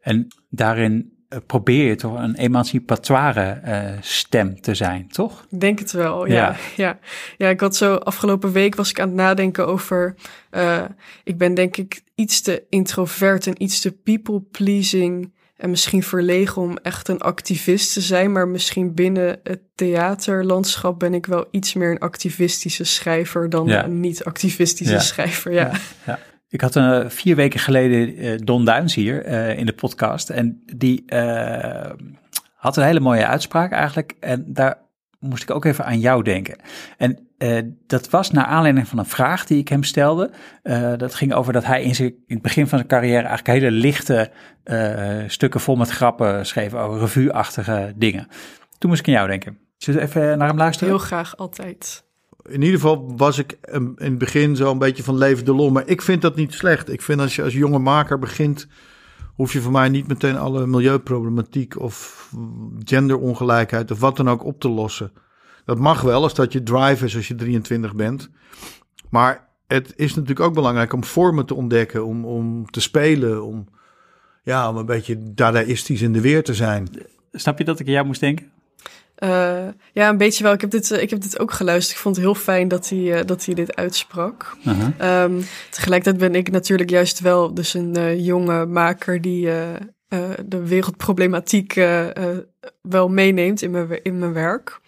[0.00, 5.46] En daarin probeer je toch een emancipatoire eh, stem te zijn, toch?
[5.50, 6.34] Ik denk het wel, ja.
[6.34, 6.56] Ja.
[6.76, 6.98] ja.
[7.36, 10.14] Ja, ik had zo afgelopen week was ik aan het nadenken over.
[10.50, 10.84] eh,
[11.24, 15.32] ik ben denk ik iets te introvert en iets te people-pleasing.
[15.56, 18.32] En misschien verlegen om echt een activist te zijn.
[18.32, 23.84] Maar misschien binnen het theaterlandschap ben ik wel iets meer een activistische schrijver dan Ja.
[23.84, 25.00] een niet-activistische Ja.
[25.00, 25.52] schrijver.
[25.52, 25.70] Ja.
[26.52, 30.30] Ik had eh, vier weken geleden eh, Don Duins hier eh, in de podcast.
[30.30, 31.04] En die
[32.54, 34.14] had een hele mooie uitspraak eigenlijk.
[34.20, 34.78] En daar
[35.18, 36.56] moest ik ook even aan jou denken.
[36.96, 37.28] En
[37.86, 40.30] dat was naar aanleiding van een vraag die ik hem stelde.
[40.96, 43.70] Dat ging over dat hij in, zijn, in het begin van zijn carrière eigenlijk hele
[43.70, 44.30] lichte
[45.26, 48.28] stukken vol met grappen schreef over revue-achtige dingen.
[48.78, 49.58] Toen moest ik aan jou denken.
[49.76, 50.88] Zullen we even naar hem luisteren?
[50.88, 52.04] Heel graag altijd.
[52.48, 55.70] In ieder geval was ik in het begin zo een beetje van leven de lol.
[55.70, 56.92] Maar ik vind dat niet slecht.
[56.92, 58.66] Ik vind als je als jonge maker begint,
[59.34, 62.28] hoef je voor mij niet meteen alle milieuproblematiek of
[62.84, 65.12] genderongelijkheid of wat dan ook op te lossen.
[65.64, 68.30] Dat mag wel als dat je drive is als je 23 bent.
[69.10, 73.68] Maar het is natuurlijk ook belangrijk om vormen te ontdekken, om, om te spelen, om,
[74.42, 76.88] ja, om een beetje dadaïstisch in de weer te zijn.
[77.32, 78.50] Snap je dat ik aan jou moest denken?
[79.22, 80.52] Eh, ja, een beetje wel.
[80.52, 81.96] Ik heb, dit, eh, ik heb dit ook geluisterd.
[81.96, 84.56] Ik vond het heel fijn dat hij, eh, dat hij dit uitsprak.
[84.66, 84.88] Uh-huh.
[84.98, 89.50] Ehm, tegelijkertijd ben ik natuurlijk juist wel dus een jonge maker die
[90.44, 91.74] de wereldproblematiek
[92.82, 94.80] wel meeneemt in mijn, in mijn werk.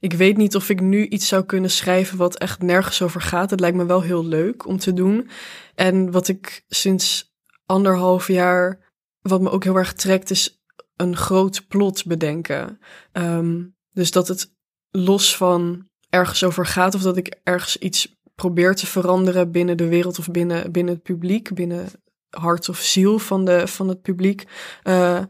[0.00, 3.50] Ik weet niet of ik nu iets zou kunnen schrijven wat echt nergens over gaat.
[3.50, 5.30] Het lijkt me wel heel leuk om te doen.
[5.74, 7.34] En wat ik sinds
[7.66, 8.78] anderhalf jaar,
[9.22, 10.59] wat me ook heel erg trekt, is
[11.00, 12.78] een groot plot bedenken.
[13.12, 14.54] Ehm, dus dat het
[14.90, 19.88] los van ergens over gaat of dat ik ergens iets probeer te veranderen binnen de
[19.88, 21.88] wereld of binnen, binnen het publiek, binnen
[22.30, 24.44] hart of ziel van, de, van het publiek.
[24.82, 25.22] Eh,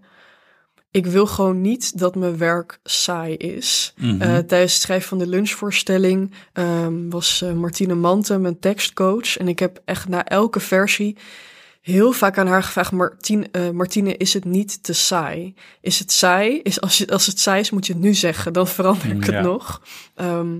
[0.90, 3.92] ik wil gewoon niet dat mijn werk saai is.
[3.96, 4.20] Mhm.
[4.20, 9.36] Eh, tijdens het schrijven van de lunchvoorstelling ehm, was eh, Martine Mante mijn tekstcoach.
[9.36, 11.16] En ik heb echt na elke versie
[11.80, 15.54] heel vaak aan haar gevraagd: Martine, eh, Martine, is het niet te saai?
[15.80, 16.60] Is het saai?
[16.62, 18.52] Is, als, je, als het saai is, moet je het nu zeggen.
[18.52, 19.32] Dan verander ik Ja.
[19.32, 19.82] het nog.
[20.14, 20.58] Ehm,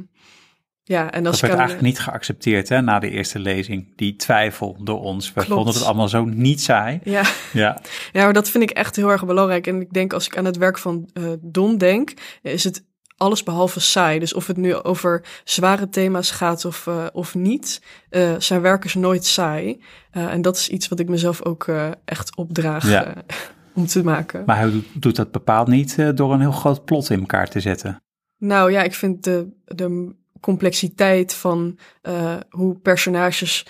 [0.83, 3.93] ja, en Dat werd eigenlijk niet geaccepteerd hè, na de eerste lezing.
[3.97, 5.27] Die twijfel door ons.
[5.27, 5.49] We Klopt.
[5.49, 7.01] vonden het allemaal zo niet saai.
[7.05, 7.81] Ja, Ja,
[8.13, 9.67] ja, maar dat vind ik echt heel erg belangrijk.
[9.67, 12.85] En ik denk als ik aan het werk van eh Don denk, is het
[13.21, 14.19] alles behalve saai.
[14.19, 18.85] Dus of het nu over zware thema's gaat of, eh, of niet, eh, zijn werk
[18.85, 19.83] is nooit saai.
[20.11, 21.67] Eh, en dat is iets wat ik mezelf ook
[22.05, 23.15] echt opdraag Ja.
[23.75, 24.43] om te maken.
[24.47, 28.03] maar hij doet- dat bepaald niet door een heel groot plot in elkaar te zetten.
[28.39, 31.79] Nou ja, ik vind de, de complexiteit van
[32.51, 33.67] hoe personages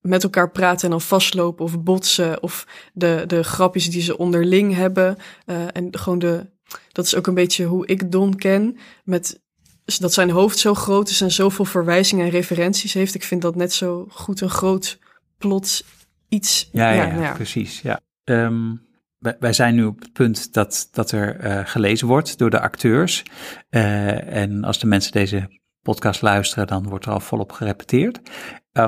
[0.00, 2.42] met elkaar praten en dan vastlopen of botsen.
[2.42, 5.16] Of de, de grapjes die ze onderling hebben.
[5.72, 6.46] en gewoon de.
[6.92, 8.78] Dat is ook een beetje hoe ik Don ken.
[9.04, 9.40] Met
[9.98, 13.14] dat zijn hoofd zo groot is en zoveel verwijzingen en referenties heeft.
[13.14, 14.98] Ik vind dat net zo goed een groot
[15.38, 15.84] plot
[16.28, 16.68] iets.
[16.72, 17.80] Ja, ja, nou ja, precies.
[17.80, 18.00] Ja.
[18.24, 18.74] Ehm,
[19.18, 22.60] wij, wij zijn nu op het punt dat, dat er eh, gelezen wordt door de
[22.60, 23.22] acteurs.
[23.68, 28.20] Eh, en als de mensen deze podcast luisteren, dan wordt er al volop gerepeteerd.
[28.72, 28.78] D-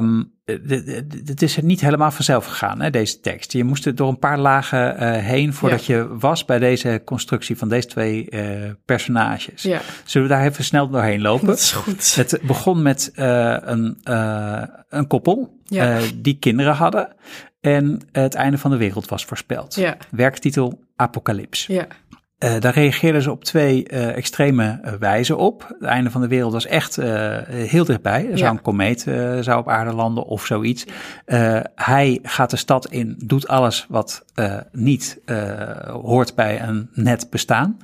[1.25, 3.53] Het is niet helemaal vanzelf gegaan, hè, deze tekst.
[3.53, 7.57] Je moest er door een paar lagen eh, heen voordat je was bij deze constructie
[7.57, 9.63] van deze twee eh, personages.
[9.63, 11.47] Ja, Zullen we daar even snel doorheen lopen?
[11.47, 12.15] dat is goed.
[12.15, 13.99] Het begon met eh, een,
[14.89, 15.99] een koppel Ja.
[16.15, 17.09] die kinderen hadden
[17.61, 19.81] en het einde van de wereld was voorspeld.
[20.11, 21.69] Werktitel Apocalyps.
[22.43, 25.67] Eh, daar reageerden ze op twee eh, extreme eh, wijzen op.
[25.69, 26.97] Het einde van de wereld was echt
[27.49, 28.25] heel dichtbij.
[28.25, 28.37] Er Ja.
[28.37, 29.01] zou een komeet
[29.41, 30.85] zou op aarde landen of zoiets.
[31.75, 34.25] Hij gaat de stad in, doet alles wat
[34.73, 35.21] niet
[36.03, 37.77] hoort bij een net bestaan.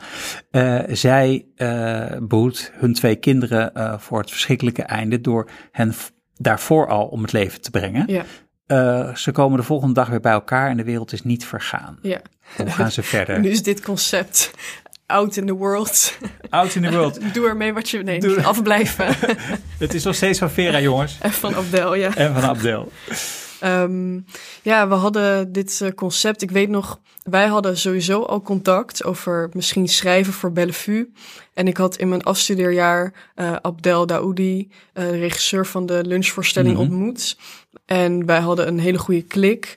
[0.88, 5.92] Zij eh behoedt hun twee kinderen voor het verschrikkelijke einde door hen
[6.37, 8.05] daarvoor al om het leven te brengen.
[8.07, 8.23] ja,
[8.69, 11.99] Eh, ze komen de volgende dag weer bij elkaar en de wereld is niet vergaan.
[12.03, 12.21] ja.
[12.57, 13.41] Hoe gaan ze verder?
[13.41, 14.51] Nu is dit concept
[15.07, 16.19] out in the world.
[16.51, 17.19] Out in the world.
[17.35, 18.23] Doe ermee wat je neemt.
[18.23, 19.07] Doe- Afblijven.
[19.79, 21.19] Het is nog steeds van Vera, jongens.
[21.21, 22.15] en van Abdel, ja.
[22.17, 22.93] En van Abdel.
[23.61, 24.15] Ehm,
[24.63, 26.43] ja, we hadden dit eh, concept.
[26.43, 31.13] Ik weet nog, wij hadden sowieso al contact over misschien schrijven voor Bellevue.
[31.55, 36.83] En ik had in mijn afstudeerjaar eh, Abdel Daoudi, de regisseur van de lunchvoorstelling, Mhm.
[36.83, 37.39] ontmoet.
[37.88, 39.74] En wij hadden een hele goede klik.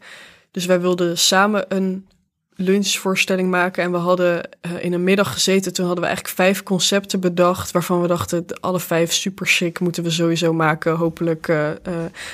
[0.52, 2.08] Dus wij wilden samen een
[2.56, 3.84] lunchvoorstelling maken.
[3.84, 5.74] En we hadden eh, in een middag gezeten.
[5.74, 7.72] Toen hadden we eigenlijk vijf concepten bedacht.
[7.72, 10.96] Waarvan we dachten, alle vijf super chic moeten we sowieso maken.
[10.96, 11.78] Hopelijk eh, eh,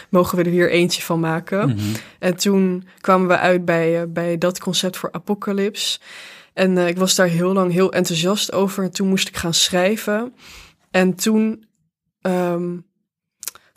[0.09, 1.69] mogen we er hier eentje van maken.
[1.69, 1.79] Mhm.
[2.19, 5.99] En toen kwamen we uit bij, bij dat concept voor Apocalypse.
[6.53, 8.83] En ik was daar heel lang heel enthousiast over.
[8.83, 10.33] En toen moest ik gaan schrijven.
[10.91, 11.65] En toen
[12.21, 12.75] ehm,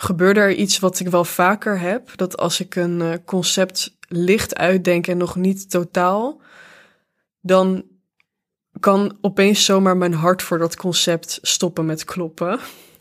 [0.03, 2.17] gebeurde er iets wat ik wel vaker heb.
[2.17, 6.41] Dat als ik een eh, concept licht uitdenk en nog niet totaal,
[7.41, 7.85] dan
[8.81, 12.59] kan opeens zomaar mijn hart voor dat concept stoppen met kloppen.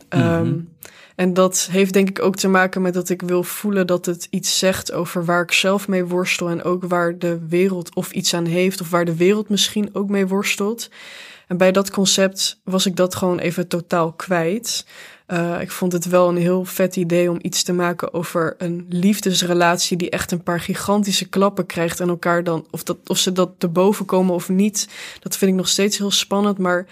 [0.10, 0.60] Ehm,
[1.20, 4.28] en dat heeft denk ik ook te maken met dat ik wil voelen dat het
[4.30, 8.34] iets zegt over waar ik zelf mee worstel en ook waar de wereld of iets
[8.34, 10.90] aan heeft of waar de wereld misschien ook mee worstelt.
[11.48, 14.86] En bij dat concept was ik dat gewoon even totaal kwijt.
[15.28, 18.86] Uh, ik vond het wel een heel vet idee om iets te maken over een
[18.90, 23.32] liefdesrelatie die echt een paar gigantische klappen krijgt en elkaar dan, of, dat, of ze
[23.32, 24.88] dat te boven komen of niet,
[25.20, 26.58] dat vind ik nog steeds heel spannend.
[26.58, 26.86] Maar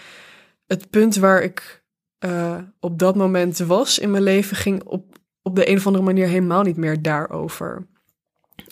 [0.66, 1.77] het punt waar ik
[2.20, 6.04] uh, op dat moment was in mijn leven ging op, op de een of andere
[6.04, 7.88] manier helemaal niet meer daarover.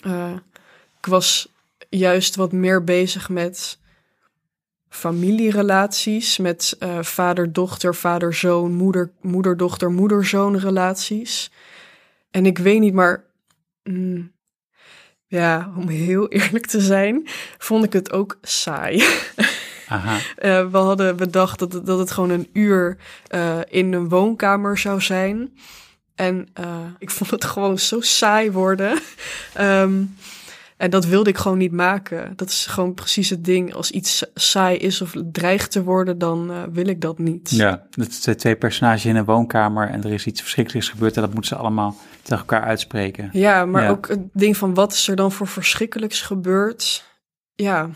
[0.06, 0.36] Uh,
[0.98, 1.52] ik was
[1.88, 3.78] juist wat meer bezig met
[4.88, 11.50] familierelaties, met uh, vader-dochter, vader-zoon, moeder, moeder-dochter, moeder-zoon relaties.
[12.30, 13.24] En ik weet niet, maar
[13.82, 14.32] mm,
[15.26, 17.22] ja, om heel eerlijk te zijn,
[17.58, 19.04] vond ik het ook saai.
[19.88, 20.14] Aha.
[20.14, 22.96] Uh, we hadden bedacht dat het, dat het gewoon een uur
[23.34, 25.52] uh, in een woonkamer zou zijn.
[26.14, 26.66] En uh,
[26.98, 28.98] ik vond het gewoon zo saai worden.
[29.60, 30.16] um,
[30.76, 32.32] en dat wilde ik gewoon niet maken.
[32.36, 33.74] Dat is gewoon precies het ding.
[33.74, 37.50] Als iets saai is of dreigt te worden, dan uh, wil ik dat niet.
[37.50, 41.22] Ja, dat zijn twee personages in een woonkamer en er is iets verschrikkelijks gebeurd en
[41.22, 43.28] dat moeten ze allemaal tegen elkaar uitspreken.
[43.32, 43.88] Ja, maar ja.
[43.88, 47.04] ook het ding van wat is er dan voor verschrikkelijks gebeurd?
[47.54, 47.90] Ja,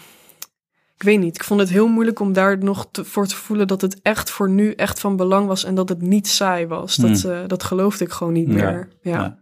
[1.00, 1.34] ik weet niet.
[1.34, 4.30] Ik vond het heel moeilijk om daar nog te, voor te voelen dat het echt
[4.30, 6.96] voor nu echt van belang was en dat het niet saai was.
[6.96, 7.30] Dat, hmm.
[7.30, 8.88] uh, dat geloofde ik gewoon niet meer.
[9.02, 9.12] Ja.
[9.12, 9.22] ja.
[9.22, 9.38] ja.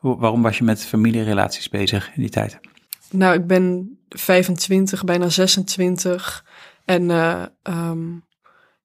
[0.00, 2.58] Waarom was je met familierelaties bezig in die tijd?
[3.10, 6.44] Nou, ik ben 25, bijna 26.
[6.84, 8.24] En uh, um,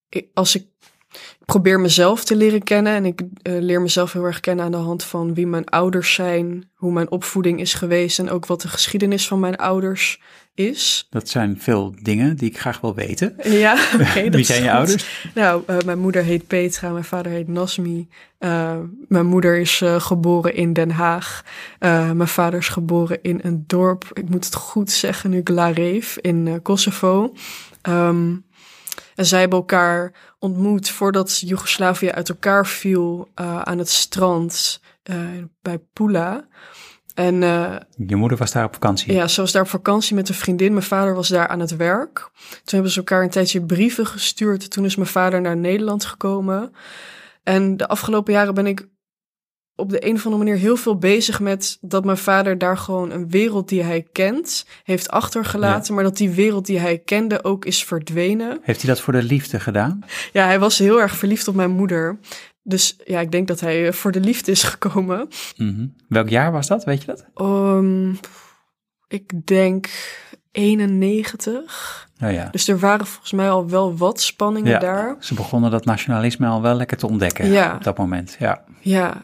[0.10, 0.68] ik, als ik,
[1.14, 4.72] ik probeer mezelf te leren kennen en ik uh, leer mezelf heel erg kennen aan
[4.72, 8.62] de hand van wie mijn ouders zijn, hoe mijn opvoeding is geweest en ook wat
[8.62, 10.22] de geschiedenis van mijn ouders
[10.56, 11.08] is.
[11.10, 13.36] Dat zijn veel dingen die ik graag wil weten.
[13.44, 14.04] Ja, oké.
[14.04, 14.78] Okay, wie zijn je goed.
[14.78, 15.30] ouders?
[15.34, 18.08] Nou, uh, mijn moeder heet Petra, mijn vader heet Nasmi.
[18.40, 21.44] Uh, mijn moeder is uh, geboren in Den Haag.
[21.80, 26.60] Mijn vader is geboren in een dorp, ik moet het goed zeggen nu, Glarev in
[26.62, 27.34] Kosovo.
[27.90, 28.46] Um,
[29.16, 34.82] en zij hebben elkaar ontmoet voordat Joegoslavië uit elkaar viel aan het strand
[35.62, 36.48] bij Pula.
[37.14, 37.76] En, uh,
[38.08, 39.14] je moeder was daar op vakantie?
[39.14, 40.72] Ja, ze was daar op vakantie met een vriendin.
[40.72, 42.30] Mijn vader was daar aan het werk.
[42.50, 44.72] Toen hebben ze elkaar een tijdje brieven gestuurd.
[44.72, 46.74] Toen is mijn vader naar Nederland gekomen.
[47.44, 48.88] En de afgelopen jaren ben ik
[49.76, 53.12] op de een of andere manier heel veel bezig met dat mijn vader daar gewoon
[53.12, 55.94] een wereld die hij kent heeft achtergelaten, ja.
[55.94, 58.60] maar dat die wereld die hij kende ook is verdwenen.
[58.62, 60.04] Heeft hij dat voor de liefde gedaan?
[60.32, 62.20] Ja, hij was heel erg verliefd op mijn moeder.
[62.64, 65.28] Dus ja, ik denk dat hij voor de liefde is gekomen.
[65.58, 65.96] Mm -hmm.
[66.08, 67.26] Welk jaar was dat, weet je dat?
[67.42, 68.20] Um,
[69.08, 69.90] ik denk
[70.52, 72.08] 91.
[72.24, 72.48] Oh ja.
[72.52, 75.16] Dus er waren volgens mij al wel wat spanningen ja, daar.
[75.20, 77.76] Ze begonnen dat nationalisme al wel lekker te ontdekken ja.
[77.76, 78.36] op dat moment.
[78.40, 78.64] Ja.
[78.80, 79.22] ja,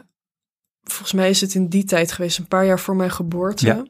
[0.83, 3.65] volgens mij is het in die tijd geweest, een paar jaar voor mijn geboorte.
[3.65, 3.83] Ja.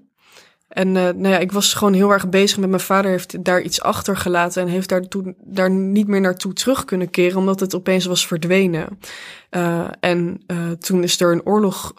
[0.70, 3.62] En uh, nou ja, ik was gewoon heel erg bezig met mijn vader, heeft daar
[3.62, 7.76] iets achtergelaten en heeft daar, toen, daar niet meer naartoe terug kunnen keren, omdat het
[7.76, 9.00] opeens was verdwenen.
[9.52, 11.94] Uh, en uh, toen is er een oorlog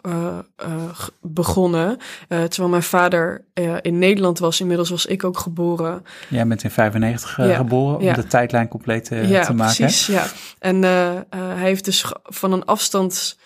[1.20, 1.98] begonnen,
[2.28, 3.44] terwijl mijn vader
[3.80, 4.60] in Nederland was.
[4.60, 6.04] Inmiddels was ik ook geboren.
[6.28, 8.14] Jij bent in 95 ja, geboren, om ja.
[8.14, 9.76] de tijdlijn compleet ja, te maken.
[9.76, 10.26] Precies, ja,
[10.58, 13.38] en hij heeft dus van een afstand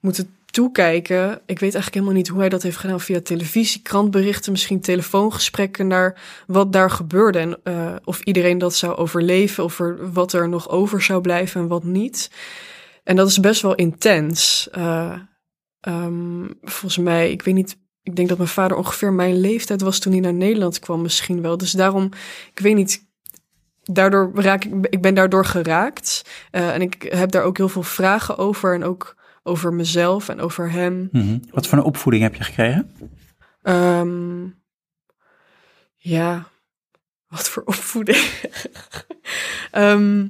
[0.00, 1.30] moeten toekijken.
[1.30, 3.00] Ik weet eigenlijk helemaal niet hoe hij dat heeft gedaan.
[3.00, 7.38] Via televisie, krantberichten, misschien telefoongesprekken naar wat daar gebeurde.
[7.38, 9.64] En uh, of iedereen dat zou overleven.
[9.64, 12.30] Of er, wat er nog over zou blijven en wat niet.
[13.04, 14.68] En dat is best wel intens.
[14.78, 15.18] Uh,
[15.88, 17.80] um, volgens mij, ik weet niet.
[18.02, 21.42] Ik denk dat mijn vader ongeveer mijn leeftijd was toen hij naar Nederland kwam, misschien
[21.42, 21.56] wel.
[21.56, 22.08] Dus daarom,
[22.54, 23.10] ik weet niet.
[23.82, 26.22] Daardoor raak ik, ik ben daardoor geraakt.
[26.52, 28.74] Uh, en ik heb daar ook heel veel vragen over.
[28.74, 31.08] En ook over mezelf en over hem.
[31.12, 31.38] Mhm.
[31.50, 32.90] Wat voor een opvoeding heb je gekregen?
[33.62, 34.46] Ehm,
[35.96, 36.48] ja,
[37.26, 38.50] wat voor opvoeding.
[39.70, 40.28] Ehm,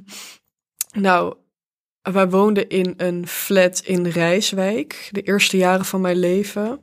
[0.91, 1.35] nou,
[2.01, 6.81] wij woonden in een flat in Rijswijk, de eerste jaren van mijn leven.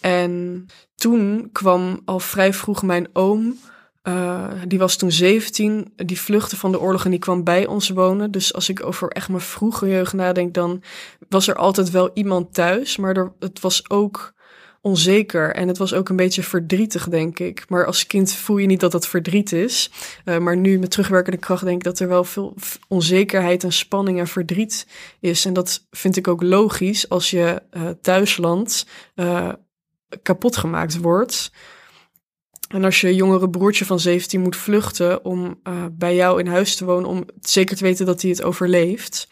[0.00, 3.58] En toen kwam al vrij vroeg mijn oom,
[4.02, 7.88] eh, die was toen 17, die vluchtte van de oorlog en die kwam bij ons
[7.88, 8.30] wonen.
[8.30, 10.82] Dus als ik over echt mijn vroege jeugd nadenk, dan
[11.28, 12.96] was er altijd wel iemand thuis.
[12.96, 14.32] Maar er, het was ook
[14.80, 17.64] onzeker en het was ook een beetje verdrietig, denk ik.
[17.68, 19.90] Maar als kind voel je niet dat dat verdriet is.
[20.24, 22.54] Uh, maar nu met terugwerkende kracht denk ik dat er wel veel
[22.88, 24.86] onzekerheid en spanning en verdriet
[25.20, 25.44] is.
[25.44, 28.86] En dat vind ik ook logisch als je uh, thuisland
[30.22, 31.50] kapot gemaakt wordt.
[32.70, 35.60] En als je jongere broertje van 17 moet vluchten om
[35.92, 39.28] bij jou in huis te wonen, om zeker te weten dat hij het overleeft.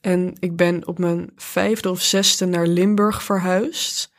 [0.00, 4.11] En ik ben op mijn vijfde of zesde naar Limburg verhuisd.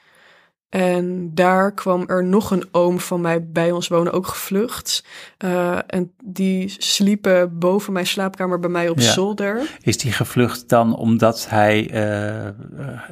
[0.73, 5.05] En daar kwam er nog een oom van mij bij ons wonen, ook gevlucht.
[5.45, 9.11] Uh, en die sliepen boven mijn slaapkamer bij mij op ja.
[9.11, 9.77] zolder.
[9.81, 12.49] Is die gevlucht dan omdat hij uh,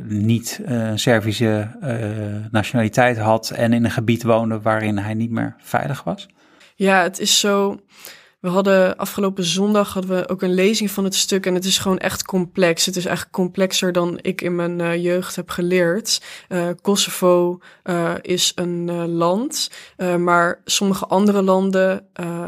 [0.04, 1.67] niet uh, Servische
[2.52, 6.28] nationaliteit had en in een gebied woonde waarin hij niet meer veilig was?
[6.76, 7.80] Ja, het is zo.
[8.41, 11.77] We hadden afgelopen zondag hadden we ook een lezing van het stuk en het is
[11.77, 12.86] gewoon echt complex.
[12.86, 16.21] Het is eigenlijk complexer dan ik in mijn uh, jeugd heb geleerd.
[16.49, 19.71] Uh, Kosovo uh, is een land,
[20.17, 22.06] maar sommige andere landen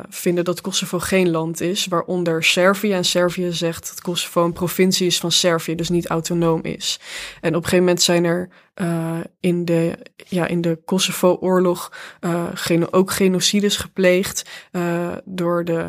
[0.09, 2.91] vinden dat Kosovo geen land is, waaronder Servië.
[2.91, 6.99] En Servië zegt dat Kosovo een provincie is van Servië, dus niet autonoom is.
[7.41, 8.49] En op een gegeven moment zijn er
[8.81, 15.87] uh, in de, ja, in de Kosovo-oorlog uh, geno ook genocides gepleegd uh, door de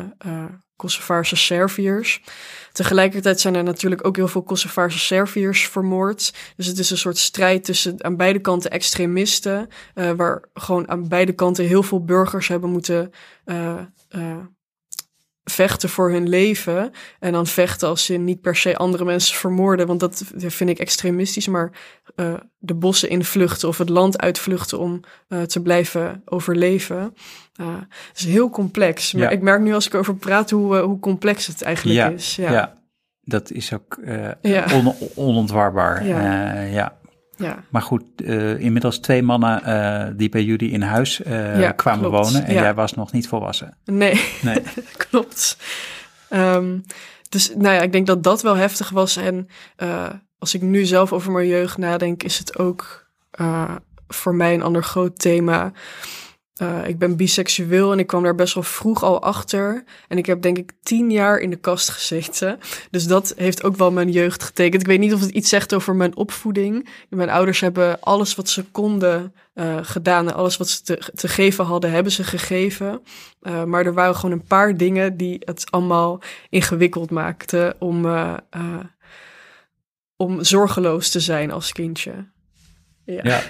[0.75, 2.21] Kosovaarse Serviërs.
[2.71, 6.33] Tegelijkertijd zijn er natuurlijk ook heel veel Kosovaarse Serviërs vermoord.
[6.55, 11.33] Dus het is een soort strijd tussen aan beide kanten extremisten, waar gewoon aan beide
[11.33, 13.11] kanten heel veel burgers hebben moeten
[15.51, 16.91] vechten voor hun leven.
[17.19, 19.87] En dan vechten als ze niet per se andere mensen vermoorden.
[19.87, 21.47] Want dat vind ik extremistisch.
[21.47, 21.71] Maar
[22.15, 27.15] uh, de bossen invluchten of het land uitvluchten om uh, te blijven overleven.
[27.61, 27.67] Uh,
[28.09, 29.13] het is heel complex.
[29.13, 29.29] Maar ja.
[29.29, 32.35] ik merk nu als ik over praat hoe, hoe complex het eigenlijk ja, is.
[32.35, 32.51] Ja.
[32.51, 32.77] ja,
[33.21, 33.99] dat is ook
[34.73, 36.05] on onontwarbaar.
[36.05, 36.97] ja.
[37.37, 37.63] Ja.
[37.69, 42.09] Maar goed, uh, inmiddels twee mannen uh, die bij jullie in huis uh, ja, kwamen
[42.09, 42.25] klopt.
[42.25, 42.61] wonen en ja.
[42.61, 43.77] jij was nog niet volwassen.
[43.85, 44.61] Nee, nee.
[45.09, 45.57] klopt.
[46.29, 46.83] Um,
[47.29, 49.17] dus nou ja, ik denk dat dat wel heftig was.
[49.17, 49.47] En
[50.39, 53.07] als ik nu zelf over mijn jeugd nadenk, is het ook
[54.07, 55.71] voor mij een ander groot thema.
[56.61, 59.83] Uh, ik ben biseksueel en ik kwam daar best wel vroeg al achter.
[60.07, 62.59] En ik heb denk ik tien jaar in de kast gezeten.
[62.91, 64.81] Dus dat heeft ook wel mijn jeugd getekend.
[64.81, 66.89] Ik weet niet of het iets zegt over mijn opvoeding.
[67.09, 70.27] Mijn ouders hebben alles wat ze konden uh, gedaan.
[70.27, 73.01] En alles wat ze te, te, geven hadden, hebben ze gegeven.
[73.41, 78.05] Uh, maar er waren gewoon een paar dingen die het allemaal ingewikkeld maakten om,
[80.15, 82.13] om zorgeloos te zijn als kindje.
[83.05, 83.41] Ja.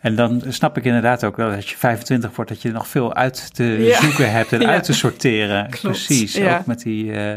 [0.00, 2.88] En dan snap ik inderdaad ook wel dat als je 25 wordt, dat je nog
[2.88, 4.00] veel uit te ja.
[4.00, 4.68] zoeken hebt en ja.
[4.68, 5.70] uit te sorteren.
[5.70, 5.80] Klopt.
[5.82, 6.58] Precies, ja.
[6.58, 7.32] ook met die uh,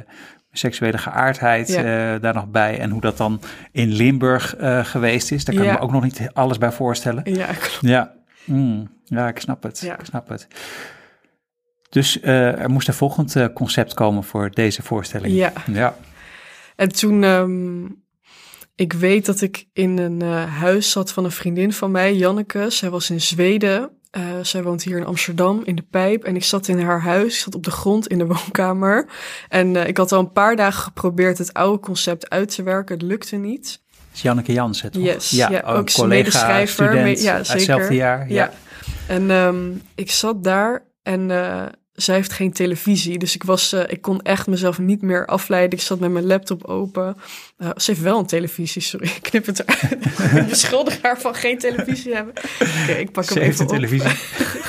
[0.52, 1.76] seksuele geaardheid uh,
[2.22, 2.80] daar nog bij.
[2.80, 5.46] En hoe dat dan in Limburg uh, geweest is.
[5.46, 7.34] Daar kan ik me ook nog niet alles bij voorstellen.
[7.34, 7.78] Ja, klopt.
[7.82, 8.14] Ja,
[8.46, 9.82] mm, ja ik snap het.
[9.82, 10.48] Ik snap het.
[11.90, 15.34] Dus er moest een volgend concept komen voor deze voorstelling.
[15.34, 15.54] Ja.
[15.72, 15.96] ja.
[16.76, 17.24] En toen...
[17.24, 18.03] Um
[18.76, 22.70] ik weet dat ik in een uh, huis zat van een vriendin van mij, Janneke.
[22.70, 23.90] Zij was in Zweden.
[24.18, 26.24] Uh, zij woont hier in Amsterdam in de Pijp.
[26.24, 29.08] En ik zat in haar huis, ik zat op de grond in de woonkamer.
[29.50, 32.96] En uh, ik had al een paar dagen geprobeerd het oude concept uit te werken.
[32.96, 33.82] Het lukte niet.
[34.14, 35.04] Is Janneke Jansen, toch?
[35.04, 37.54] Yes, ja, ja ook collega, student, ja, zeker.
[37.54, 38.30] hetzelfde jaar.
[38.30, 38.36] Ja.
[38.36, 38.54] ja.
[39.08, 41.30] En um, ik zat daar en
[41.94, 45.80] zij heeft geen televisie, dus ik, was, uh, ik kon echt mezelf niet meer afleiden.
[45.80, 47.18] Ik zat met mijn laptop open.
[47.58, 50.06] Uh, ze heeft wel een televisie, sorry, ik knip het eruit.
[50.44, 52.34] ik beschuldig haar van geen televisie hebben.
[52.36, 54.18] Oké, okay, ik pak ze hem heeft even een televisie.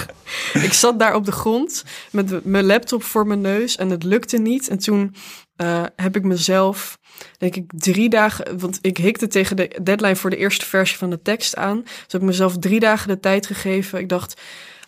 [0.68, 4.38] ik zat daar op de grond met mijn laptop voor mijn neus en het lukte
[4.38, 4.68] niet.
[4.68, 5.14] En toen
[5.56, 6.98] uh, heb ik mezelf,
[7.38, 8.58] denk ik, drie dagen...
[8.58, 11.82] Want ik hikte tegen de deadline voor de eerste versie van de tekst aan.
[11.82, 13.98] Dus heb ik mezelf drie dagen de tijd gegeven.
[13.98, 14.40] Ik dacht,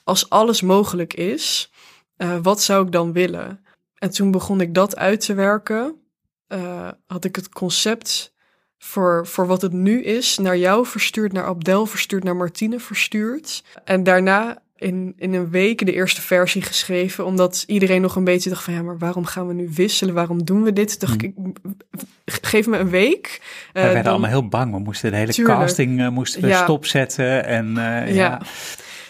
[0.04, 1.70] als alles mogelijk is...
[2.18, 3.60] Uh, wat zou ik dan willen?
[3.98, 5.94] En toen begon ik dat uit te werken.
[6.48, 8.34] Uh, had ik het concept
[8.78, 13.64] voor, voor wat het nu is naar jou verstuurd, naar Abdel verstuurd, naar Martine verstuurd.
[13.84, 17.24] En daarna in, in een week de eerste versie geschreven.
[17.24, 20.14] Omdat iedereen nog een beetje dacht van ja, maar waarom gaan we nu wisselen?
[20.14, 21.00] Waarom doen we dit?
[21.00, 21.34] Dacht ik,
[22.24, 23.40] geef me een week.
[23.72, 24.72] We werden allemaal heel bang.
[24.72, 25.58] We moesten de hele Tuurlijk.
[25.58, 26.62] casting uh, moesten Ja.
[26.62, 27.44] stopzetten.
[27.44, 27.74] En
[28.14, 28.40] ja.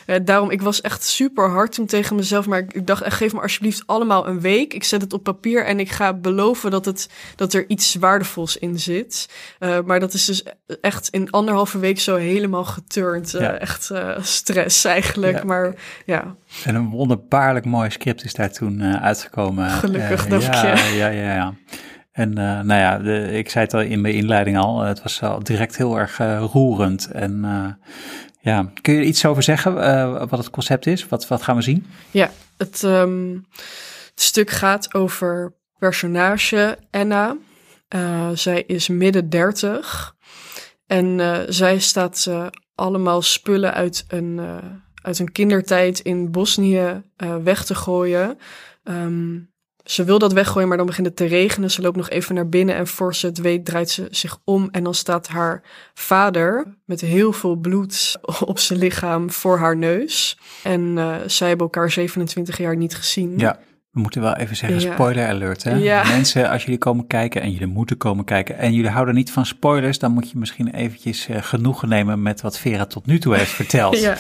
[0.06, 0.14] Ja.
[0.14, 2.46] Eh, daarom, ik was echt super hard toen tegen mezelf.
[2.46, 4.74] Maar ik, dacht, echt, geef me alsjeblieft allemaal een week.
[4.74, 8.56] Ik zet het op papier en ik ga beloven dat, het, dat er iets waardevols
[8.56, 9.28] in zit.
[9.60, 10.44] Uh, maar dat is dus
[10.80, 13.34] echt in anderhalve week zo helemaal geturnd.
[13.34, 13.52] Uh, Ja.
[13.52, 15.36] Echt uh, stress eigenlijk.
[15.38, 15.44] Ja.
[15.44, 16.34] Maar ja,
[16.64, 19.70] En een wonderbaarlijk mooi script is daar toen uitgekomen.
[19.70, 20.96] Gelukkig, Eh, dank ja, je.
[20.96, 21.54] Ja, ja, ja.
[22.12, 25.22] En uh, nou ja, de, ik zei het al in mijn inleiding al, het was
[25.22, 27.10] al direct heel erg uh, roerend.
[27.10, 27.66] En uh,
[28.46, 31.08] ja, kun je er iets over zeggen uh, wat het concept is?
[31.08, 31.86] Wat, wat gaan we zien?
[32.10, 33.46] Ja, het, um,
[34.10, 37.36] het stuk gaat over personage Anna.
[37.94, 40.14] Uh, zij is midden dertig
[40.86, 42.30] en uh, zij staat
[42.74, 44.40] allemaal spullen uit een,
[45.02, 47.02] uit een kindertijd in Bosnië
[47.42, 48.38] weg te gooien.
[48.84, 49.54] Um,
[49.86, 51.70] ze wil dat weggooien, maar dan begint het te regenen.
[51.70, 54.68] Ze loopt nog even naar binnen en voor ze het weet draait ze zich om.
[54.70, 55.62] En dan staat haar
[55.94, 60.38] vader met heel veel bloed op zijn lichaam voor haar neus.
[60.62, 63.34] En uh, zij hebben elkaar 27 jaar niet gezien.
[63.36, 63.58] Ja,
[63.90, 64.92] we moeten wel even zeggen, Ja.
[64.92, 65.62] spoiler alert.
[65.62, 65.74] Hè?
[65.74, 66.04] Ja.
[66.08, 69.46] Mensen, als jullie komen kijken en jullie moeten komen kijken en jullie houden niet van
[69.46, 73.36] spoilers, dan moet je misschien eventjes uh, genoegen nemen met wat Vera tot nu toe
[73.36, 74.00] heeft verteld.
[74.08, 74.16] ja.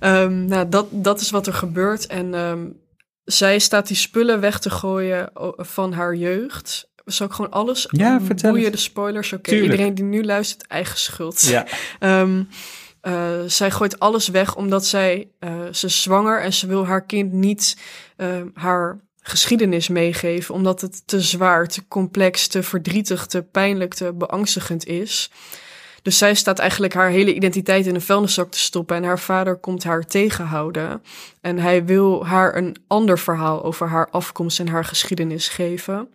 [0.00, 2.06] um, nou, dat, dat is wat er gebeurt.
[2.06, 2.82] En um,
[3.24, 6.88] zij staat die spullen weg te gooien van haar jeugd.
[7.04, 8.72] Zal ik gewoon alles ja, vertel het.
[8.72, 9.32] de spoilers?
[9.32, 9.62] Oké, okay.
[9.62, 11.42] iedereen die nu luistert, eigen schuld.
[11.42, 11.66] Ja.
[12.00, 12.48] um,
[13.02, 17.06] uh, zij gooit alles weg omdat zij, uh, ze is zwanger en ze wil haar
[17.06, 17.76] kind niet
[18.16, 24.12] uh, haar geschiedenis meegeven, omdat het te zwaar, te complex, te verdrietig, te pijnlijk, te
[24.12, 25.30] beangstigend is.
[26.04, 29.56] Dus zij staat eigenlijk haar hele identiteit in een vuilniszak te stoppen en haar vader
[29.56, 31.02] komt haar tegenhouden.
[31.40, 36.08] En hij wil haar een ander verhaal over haar afkomst en haar geschiedenis geven.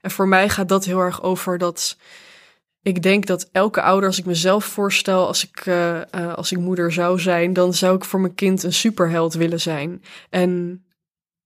[0.00, 1.96] En voor mij gaat dat heel erg over dat
[2.82, 6.58] ik denk dat elke ouder, als ik mezelf voorstel, als ik, uh, uh, als ik
[6.58, 10.02] moeder zou zijn, dan zou ik voor mijn kind een superheld willen zijn.
[10.30, 10.84] En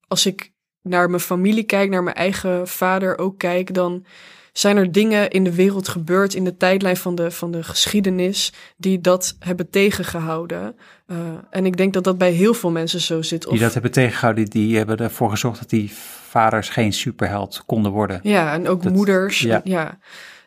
[0.08, 0.52] als ik
[0.82, 4.04] naar mijn familie kijk, naar mijn eigen vader ook kijk, dan
[4.52, 8.52] zijn er dingen in de wereld gebeurd, in de tijdlijn van de, van de geschiedenis,
[8.76, 10.76] die dat hebben tegengehouden.
[11.06, 11.16] Uh,
[11.50, 13.46] en ik denk dat dat bij heel veel mensen zo zit.
[13.46, 13.52] Of...
[13.52, 15.92] Die dat hebben tegengehouden, die, hebben ervoor gezorgd dat die
[16.28, 18.20] vaders geen superheld konden worden.
[18.22, 19.40] Ja, en ook dat, moeders.
[19.40, 19.60] Ja.
[19.64, 19.98] ja.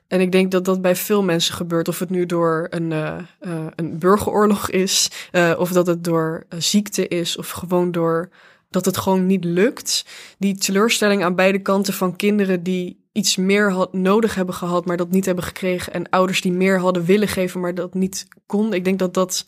[0.07, 1.87] En ik denk dat dat bij veel mensen gebeurt.
[1.87, 6.45] Of het nu door een, uh, uh, een burgeroorlog is, uh, of dat het door
[6.57, 8.29] ziekte is, of gewoon door
[8.69, 10.05] dat het gewoon niet lukt.
[10.37, 14.97] Die teleurstelling aan beide kanten van kinderen die iets meer had, nodig hebben gehad, maar
[14.97, 15.93] dat niet hebben gekregen.
[15.93, 18.73] En ouders die meer hadden willen geven, maar dat niet kon.
[18.73, 19.45] Ik denk dat dat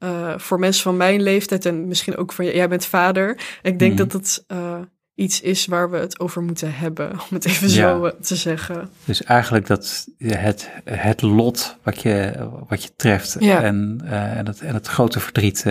[0.00, 3.58] uh, voor mensen van mijn leeftijd en misschien ook voor jij bent vader.
[3.62, 3.96] Ik denk mm.
[3.96, 4.78] dat dat uh,
[5.14, 7.74] iets is waar we het over moeten hebben, om het even ja.
[7.74, 8.90] zo uh, te zeggen.
[9.04, 13.62] Dus eigenlijk dat het, het lot wat je, wat je treft ja.
[13.62, 15.64] en, en, het, en het grote verdriet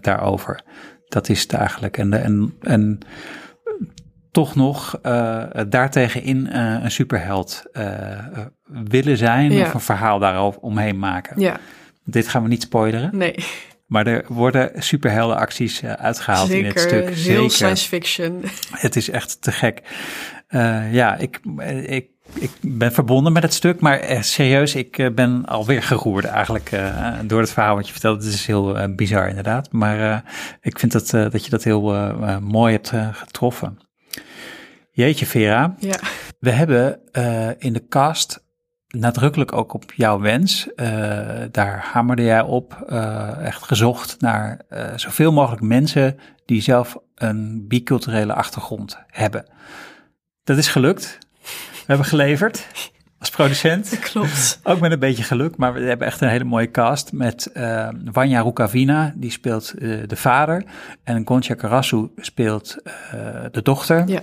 [0.00, 0.62] daarover.
[1.08, 1.98] Dat is het eigenlijk.
[1.98, 2.98] En, en, en
[4.32, 7.84] toch nog uh, daartegenin uh, een superheld uh,
[8.64, 9.66] willen zijn ja.
[9.66, 11.40] of een verhaal daarover omheen maken.
[11.40, 11.60] Ja.
[12.04, 13.10] Dit gaan we niet spoileren.
[13.12, 13.34] Nee.
[13.86, 17.08] Maar er worden superheldenacties uitgehaald Zeker, in het stuk.
[17.08, 17.50] Heel Zeker.
[17.50, 18.42] science fiction.
[18.70, 19.82] Het is echt te gek.
[20.90, 21.40] ja, ik,
[21.86, 26.72] ik, ik ben verbonden met het stuk, maar eh, serieus, ik ben alweer geroerd eigenlijk
[26.72, 28.24] uh, door het verhaal wat je vertelt.
[28.24, 30.24] Het is heel uh, bizar inderdaad, maar
[30.60, 31.82] ik vind dat, dat je dat heel
[32.40, 33.78] mooi hebt getroffen.
[34.90, 35.98] Jeetje Vera, ja.
[36.38, 37.00] we hebben
[37.58, 38.44] in de cast
[38.88, 40.68] nadrukkelijk ook op jouw wens,
[41.50, 42.72] daar hamerde jij op,
[43.40, 44.60] echt gezocht naar
[44.96, 49.46] zoveel mogelijk mensen die zelf een biculturele achtergrond hebben.
[50.44, 51.18] Dat is gelukt.
[51.42, 52.66] We hebben geleverd
[53.22, 53.98] als producent.
[54.10, 54.60] Klopt.
[54.62, 57.88] Ook met een beetje geluk, maar we hebben echt een hele mooie cast met uh,
[58.04, 60.64] Vanja Rukavina, die speelt uh, de vader.
[61.04, 62.92] En Goncha Karasu speelt uh,
[63.50, 64.04] de dochter.
[64.08, 64.22] Ja.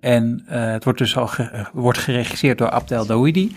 [0.00, 3.56] en het wordt dus al ge wordt geregisseerd door Abdel Daoudi.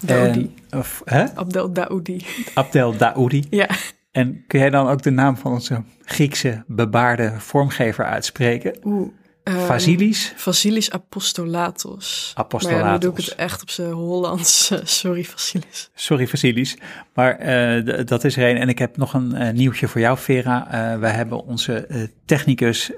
[0.00, 0.54] Daoudi.
[0.70, 1.24] En, of, hè?
[1.34, 2.26] Abdel Daoudi.
[2.54, 3.44] Abdel Daoudi.
[3.50, 3.68] Ja.
[4.10, 8.76] En kun jij dan ook de naam van onze Griekse bebaarde vormgever uitspreken?
[8.84, 9.08] Oeh.
[9.44, 10.32] Vasilis?
[10.36, 12.32] Vasilis Apostolatos.
[12.34, 12.82] Apostolatos.
[12.82, 14.72] Maar ja, nu doe ik het echt op zijn Hollands.
[15.00, 15.90] Sorry, Vasilis.
[15.94, 16.76] Sorry, Vasilis.
[17.14, 18.56] Maar uh, dat is er een.
[18.56, 20.66] En ik heb nog een uh, nieuwtje voor jou, Vera.
[20.66, 22.90] Uh, wij hebben onze technicus,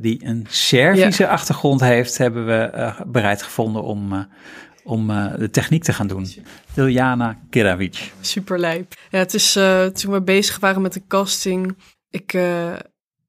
[0.00, 1.28] die een Servische ja.
[1.28, 4.26] achtergrond heeft, hebben we bereid gevonden om
[4.86, 6.26] om eh, de techniek te gaan doen.
[6.76, 8.12] Iljana Kiravic.
[8.20, 8.94] Super lijp.
[9.10, 11.76] Ja, het is eh, toen we bezig waren met de casting.
[12.10, 12.72] Ik, eh,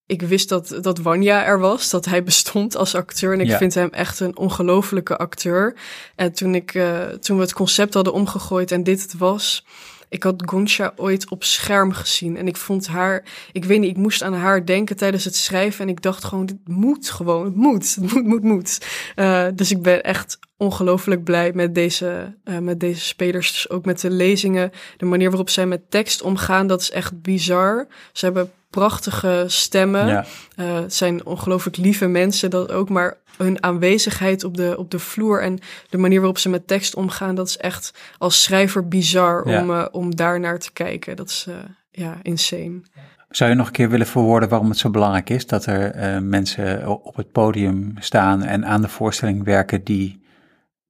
[0.08, 3.34] ik wist dat, dat Wanja er was, dat hij bestond als acteur.
[3.34, 3.58] En ik Ja.
[3.58, 5.76] vind hem echt een ongelofelijke acteur.
[6.16, 9.66] En toen, ik, eh, toen we het concept hadden omgegooid en dit het was.
[10.10, 12.38] Ik had Goncha ooit op scherm gezien.
[12.38, 15.82] En ik vond haar, ik weet niet, ik moest aan haar denken tijdens het schrijven.
[15.86, 18.86] En ik dacht gewoon, dit moet gewoon, het moet, het moet, moet, moet.
[19.16, 23.52] Eh, dus ik ben echt ongelooflijk blij met deze, eh, met deze spelers.
[23.52, 24.72] Dus ook met de lezingen.
[24.98, 27.88] De manier waarop zij met tekst omgaan, dat is echt bizar.
[28.12, 30.08] Ze hebben prachtige stemmen.
[30.08, 32.90] Ja, Eh, het zijn ongelooflijk lieve mensen, dat ook.
[32.90, 35.60] Maar hun aanwezigheid op de, op de vloer en
[35.90, 39.62] de manier waarop ze met tekst omgaan, dat is echt als schrijver bizar Ja.
[39.62, 41.16] om, eh, om daar naar te kijken.
[41.16, 41.56] Dat is eh,
[41.90, 42.82] ja, insane.
[43.30, 46.20] Zou je nog een keer willen verwoorden waarom het zo belangrijk is dat er eh,
[46.20, 50.26] mensen op het podium staan en aan de voorstelling werken die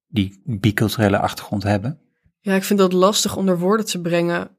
[0.08, 2.00] die biculturele achtergrond hebben?
[2.40, 4.50] Ja, ik vind dat lastig onder woorden te brengen.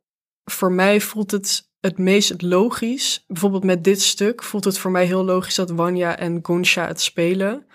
[0.45, 3.25] Voor mij voelt het het meest logisch.
[3.27, 7.01] Bijvoorbeeld met dit stuk voelt het voor mij heel logisch dat Wanja en Gonsha het
[7.01, 7.67] spelen.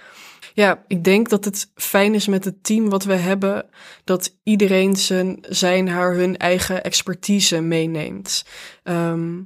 [0.53, 3.65] Ja, ik denk dat het fijn is met het team wat we hebben,
[4.03, 8.45] dat iedereen zijn, zijn haar, hun eigen expertise meeneemt.
[8.83, 9.41] Ehm,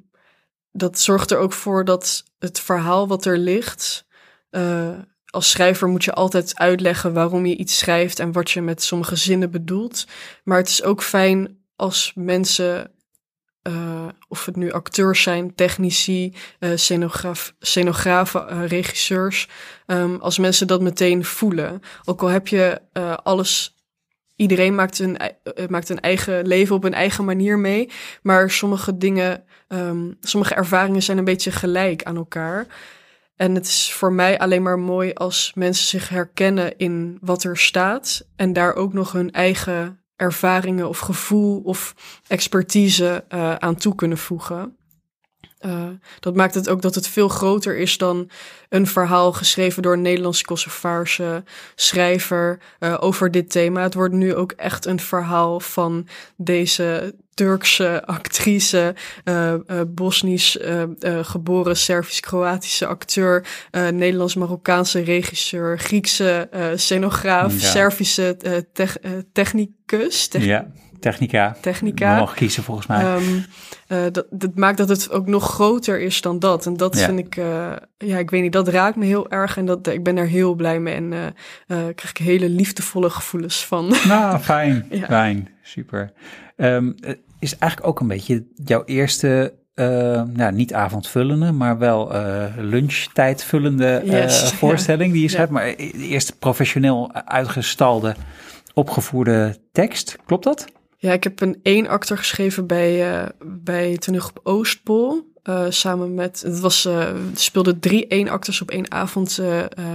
[0.72, 4.05] dat zorgt er ook voor dat het verhaal wat er ligt,
[4.49, 8.84] eh, als schrijver moet je altijd uitleggen waarom je iets schrijft en wat je met
[8.84, 10.08] sommige zinnen bedoelt.
[10.43, 12.91] Maar het is ook fijn als mensen,
[13.68, 19.47] eh, of het nu acteurs zijn, technici, eh scenograaf, scenografen, eh, regisseurs,
[19.86, 21.82] ehm, als mensen dat meteen voelen.
[22.05, 22.82] Ook al heb je
[23.24, 23.76] alles.
[24.36, 25.18] Iedereen maakt een,
[25.70, 27.89] maakt een eigen leven op een eigen manier mee.
[28.22, 32.68] Maar sommige dingen, ehm, sommige ervaringen zijn een beetje gelijk aan elkaar.
[33.36, 37.57] En het is voor mij alleen maar mooi als mensen zich herkennen in wat er
[37.57, 38.28] staat.
[38.36, 41.95] En daar ook nog hun eigen ervaringen of gevoel of
[42.28, 44.76] expertise eh, aan toe kunnen voegen.
[45.58, 45.84] Eh,
[46.20, 48.30] dat maakt het ook dat het veel groter is dan
[48.70, 51.43] een verhaal geschreven door een Nederlands-Kosovaarse
[51.76, 53.82] schrijver eh, over dit thema.
[53.82, 59.53] Het wordt nu ook echt een verhaal van deze Turkse actrice, eh,
[59.88, 60.58] Bosnisch
[61.22, 67.68] geboren Servisch-Kroatische acteur, Nederlands-Marokkaanse regisseur, Griekse scenograaf, Ja.
[67.70, 68.38] Servische
[68.74, 68.97] tech-
[69.34, 70.68] technicus, tech- Ja,
[71.00, 71.56] technica.
[71.62, 72.18] technica.
[72.20, 73.06] Mogen kiezen volgens mij.
[73.88, 76.66] Eh, dat, dat maakt dat het ook nog groter is dan dat.
[76.66, 77.06] En dat Ja.
[77.06, 79.58] vind ik, eh, ja, ik weet niet, dat raakt me heel erg.
[79.58, 80.93] En dat, ik ben daar heel blij mee.
[80.95, 81.28] En eh,
[81.68, 83.93] krijg ik hele liefdevolle gevoelens van.
[84.08, 84.86] Nou, fijn.
[84.89, 85.06] Ja.
[85.06, 85.50] Fijn.
[85.64, 86.12] Super.
[86.56, 86.91] Ehm,
[87.39, 89.54] is eigenlijk ook een beetje jouw eerste,
[90.34, 94.48] nou, niet avondvullende, maar wel eh lunchtijdvullende Yes, ja.
[94.56, 95.34] voorstelling die je Ja.
[95.34, 95.52] schrijft.
[95.52, 98.16] Maar de eerste professioneel uitgestalde,
[98.74, 100.18] opgevoerde tekst.
[100.26, 100.66] Klopt dat?
[101.00, 105.36] Ja, ik heb een één actor geschreven bij, eh bij Toneel op Oostpol.
[105.43, 109.41] eh, samen met, het was, er speelden drie één acteurs op één avond.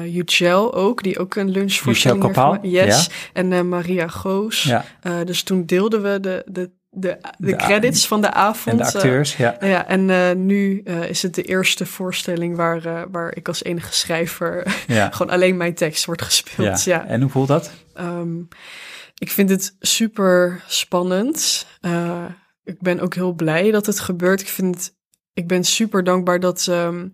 [0.05, 2.59] Yücel ook, die ook een lunchvoorstelling heeft.
[2.63, 3.11] Yes.
[3.33, 4.63] En eh, Maria Goos.
[4.63, 4.85] Ja.
[5.25, 8.81] Dus toen deelden we de, de, de, de, credits van de avond.
[8.81, 9.57] En de acteurs, ja.
[9.61, 15.11] Ja, en nu is het de eerste voorstelling waar, waar ik als enige schrijver ja.
[15.13, 16.85] gewoon alleen mijn tekst wordt gespeeld.
[16.85, 17.07] Ja.
[17.07, 17.71] En hoe voelt dat?
[17.95, 18.39] Ehm,
[19.23, 21.67] ik vind het super spannend.
[21.81, 22.25] Eh,
[22.65, 24.41] ik ben ook heel blij dat het gebeurt.
[24.41, 24.95] Ik, vind,
[25.33, 27.09] ik ben super dankbaar dat, ehm,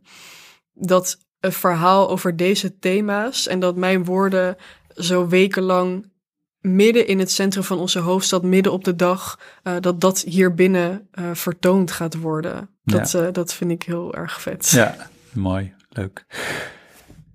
[0.72, 4.56] dat een verhaal over deze thema's en dat mijn woorden
[4.94, 6.12] zo wekenlang
[6.60, 10.54] midden in het centrum van onze hoofdstad, midden op de dag, eh, dat dat hier
[10.54, 12.70] binnen eh, vertoond gaat worden.
[12.84, 14.68] Dat, dat vind ik heel erg vet.
[14.68, 14.96] Ja,
[15.32, 16.26] mooi, leuk.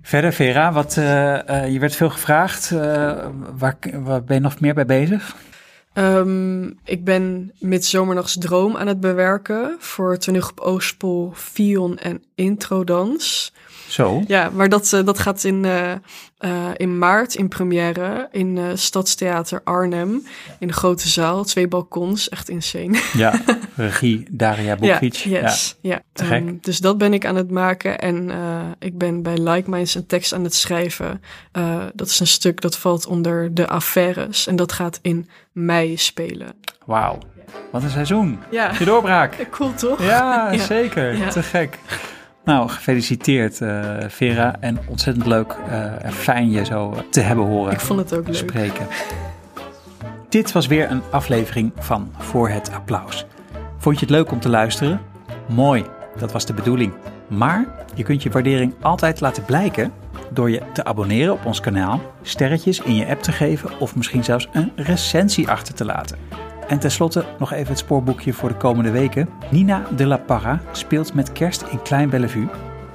[0.06, 2.72] Verder, Vera, wat, eh, eh, je werd veel gevraagd.
[2.72, 3.26] Eh,
[3.58, 5.36] waar, waar ben je nog meer bij bezig?
[5.93, 13.54] Ehm, ik ben Midzomernachts Droom aan het bewerken voor Toneelgroep Oostpol, Fion en Introdans.
[13.88, 14.24] Zo.
[14.28, 15.66] Ja, maar dat, dat gaat in,
[16.76, 20.26] in maart in première in Stadstheater Arnhem.
[20.60, 23.01] In de grote zaal, twee balkons, echt insane.
[23.14, 23.41] Ja,
[23.76, 25.13] regie Daria Bokvic.
[25.13, 25.78] Ja, yes.
[25.82, 26.01] Ja.
[26.13, 26.45] te gek.
[26.45, 27.99] Ehm, dus dat ben ik aan het maken.
[27.99, 31.21] En eh, ik ben bij Like Minds een tekst aan het schrijven.
[31.51, 34.47] Eh, dat is een stuk dat valt onder de affaires.
[34.47, 36.47] En dat gaat in mei spelen.
[36.86, 37.17] Wauw,
[37.71, 38.39] wat een seizoen.
[38.51, 39.36] Ja, Je doorbraak.
[39.51, 40.03] cool toch?
[40.03, 40.63] Ja, Ja.
[40.65, 41.17] zeker.
[41.17, 41.30] Ja.
[41.30, 41.80] Te gek.
[42.45, 44.55] Nou, gefeliciteerd eh, Vera.
[44.59, 45.55] En ontzettend leuk
[46.01, 48.36] en fijn je zo te hebben horen Ik vond het ook leuk.
[48.36, 48.88] spreken.
[50.30, 53.26] Dit was weer een aflevering van Voor het Applaus.
[53.84, 55.02] Vond je het leuk om te luisteren?
[55.48, 55.86] Mooi,
[56.18, 56.94] dat was de bedoeling.
[57.28, 57.66] Maar
[57.96, 59.94] je kunt je waardering altijd laten blijken
[60.30, 64.24] door je te abonneren op ons kanaal, sterretjes in je app te geven of misschien
[64.24, 66.18] zelfs een recensie achter te laten.
[66.68, 69.30] En tenslotte nog even het spoorboekje voor de komende weken.
[69.52, 72.48] Nina de la Parra speelt met kerst in Klein Bellevue.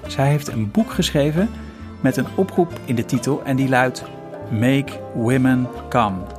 [0.07, 1.49] Zij heeft een boek geschreven
[2.01, 4.05] met een oproep in de titel en die luidt
[4.51, 6.38] Make Women Come.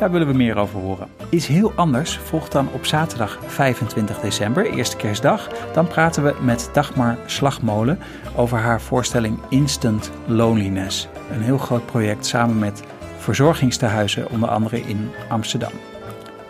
[0.00, 1.08] Daar willen we meer over horen.
[1.30, 5.48] Iets heel anders volgt dan op zaterdag 25 december, eerste kerstdag.
[5.72, 7.98] Dan praten we met Dagmar Slagmolen
[8.36, 11.08] over haar voorstelling Instant Loneliness.
[11.32, 12.82] Een heel groot project samen met
[13.18, 15.72] verzorgingstehuizen, onder andere in Amsterdam.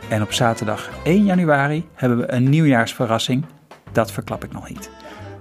[0.08, 3.44] En op zaterdag 1 januari hebben we een nieuwjaarsverrassing.
[3.92, 4.90] Dat verklap ik nog niet.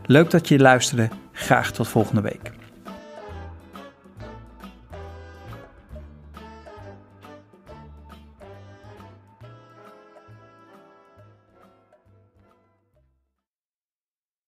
[0.05, 1.09] Leuk dat je luisterde.
[1.31, 2.58] Graag tot volgende week.